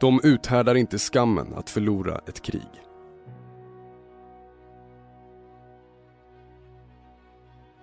De 0.00 0.20
uthärdar 0.22 0.74
inte 0.74 0.98
skammen 0.98 1.54
att 1.54 1.70
förlora 1.70 2.20
ett 2.26 2.42
krig. 2.42 2.68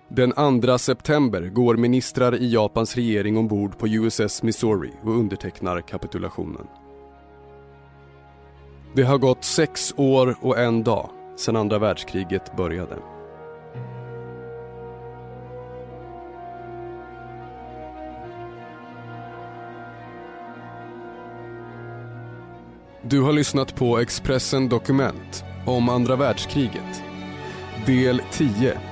Den 0.08 0.60
2 0.62 0.78
september 0.78 1.42
går 1.42 1.76
ministrar 1.76 2.34
i 2.34 2.52
Japans 2.52 2.94
regering 2.94 3.36
ombord 3.36 3.78
på 3.78 3.88
USS 3.88 4.42
Missouri 4.42 4.92
och 5.02 5.18
undertecknar 5.18 5.80
kapitulationen. 5.80 6.66
Det 8.94 9.02
har 9.02 9.18
gått 9.18 9.44
sex 9.44 9.94
år 9.96 10.36
och 10.40 10.58
en 10.58 10.82
dag 10.82 11.10
sedan 11.42 11.56
andra 11.56 11.78
världskriget 11.78 12.56
började. 12.56 12.96
Du 23.02 23.20
har 23.20 23.32
lyssnat 23.32 23.76
på 23.76 23.98
Expressen 23.98 24.68
Dokument 24.68 25.44
om 25.66 25.88
andra 25.88 26.16
världskriget. 26.16 27.02
Del 27.86 28.22
10 28.30 28.91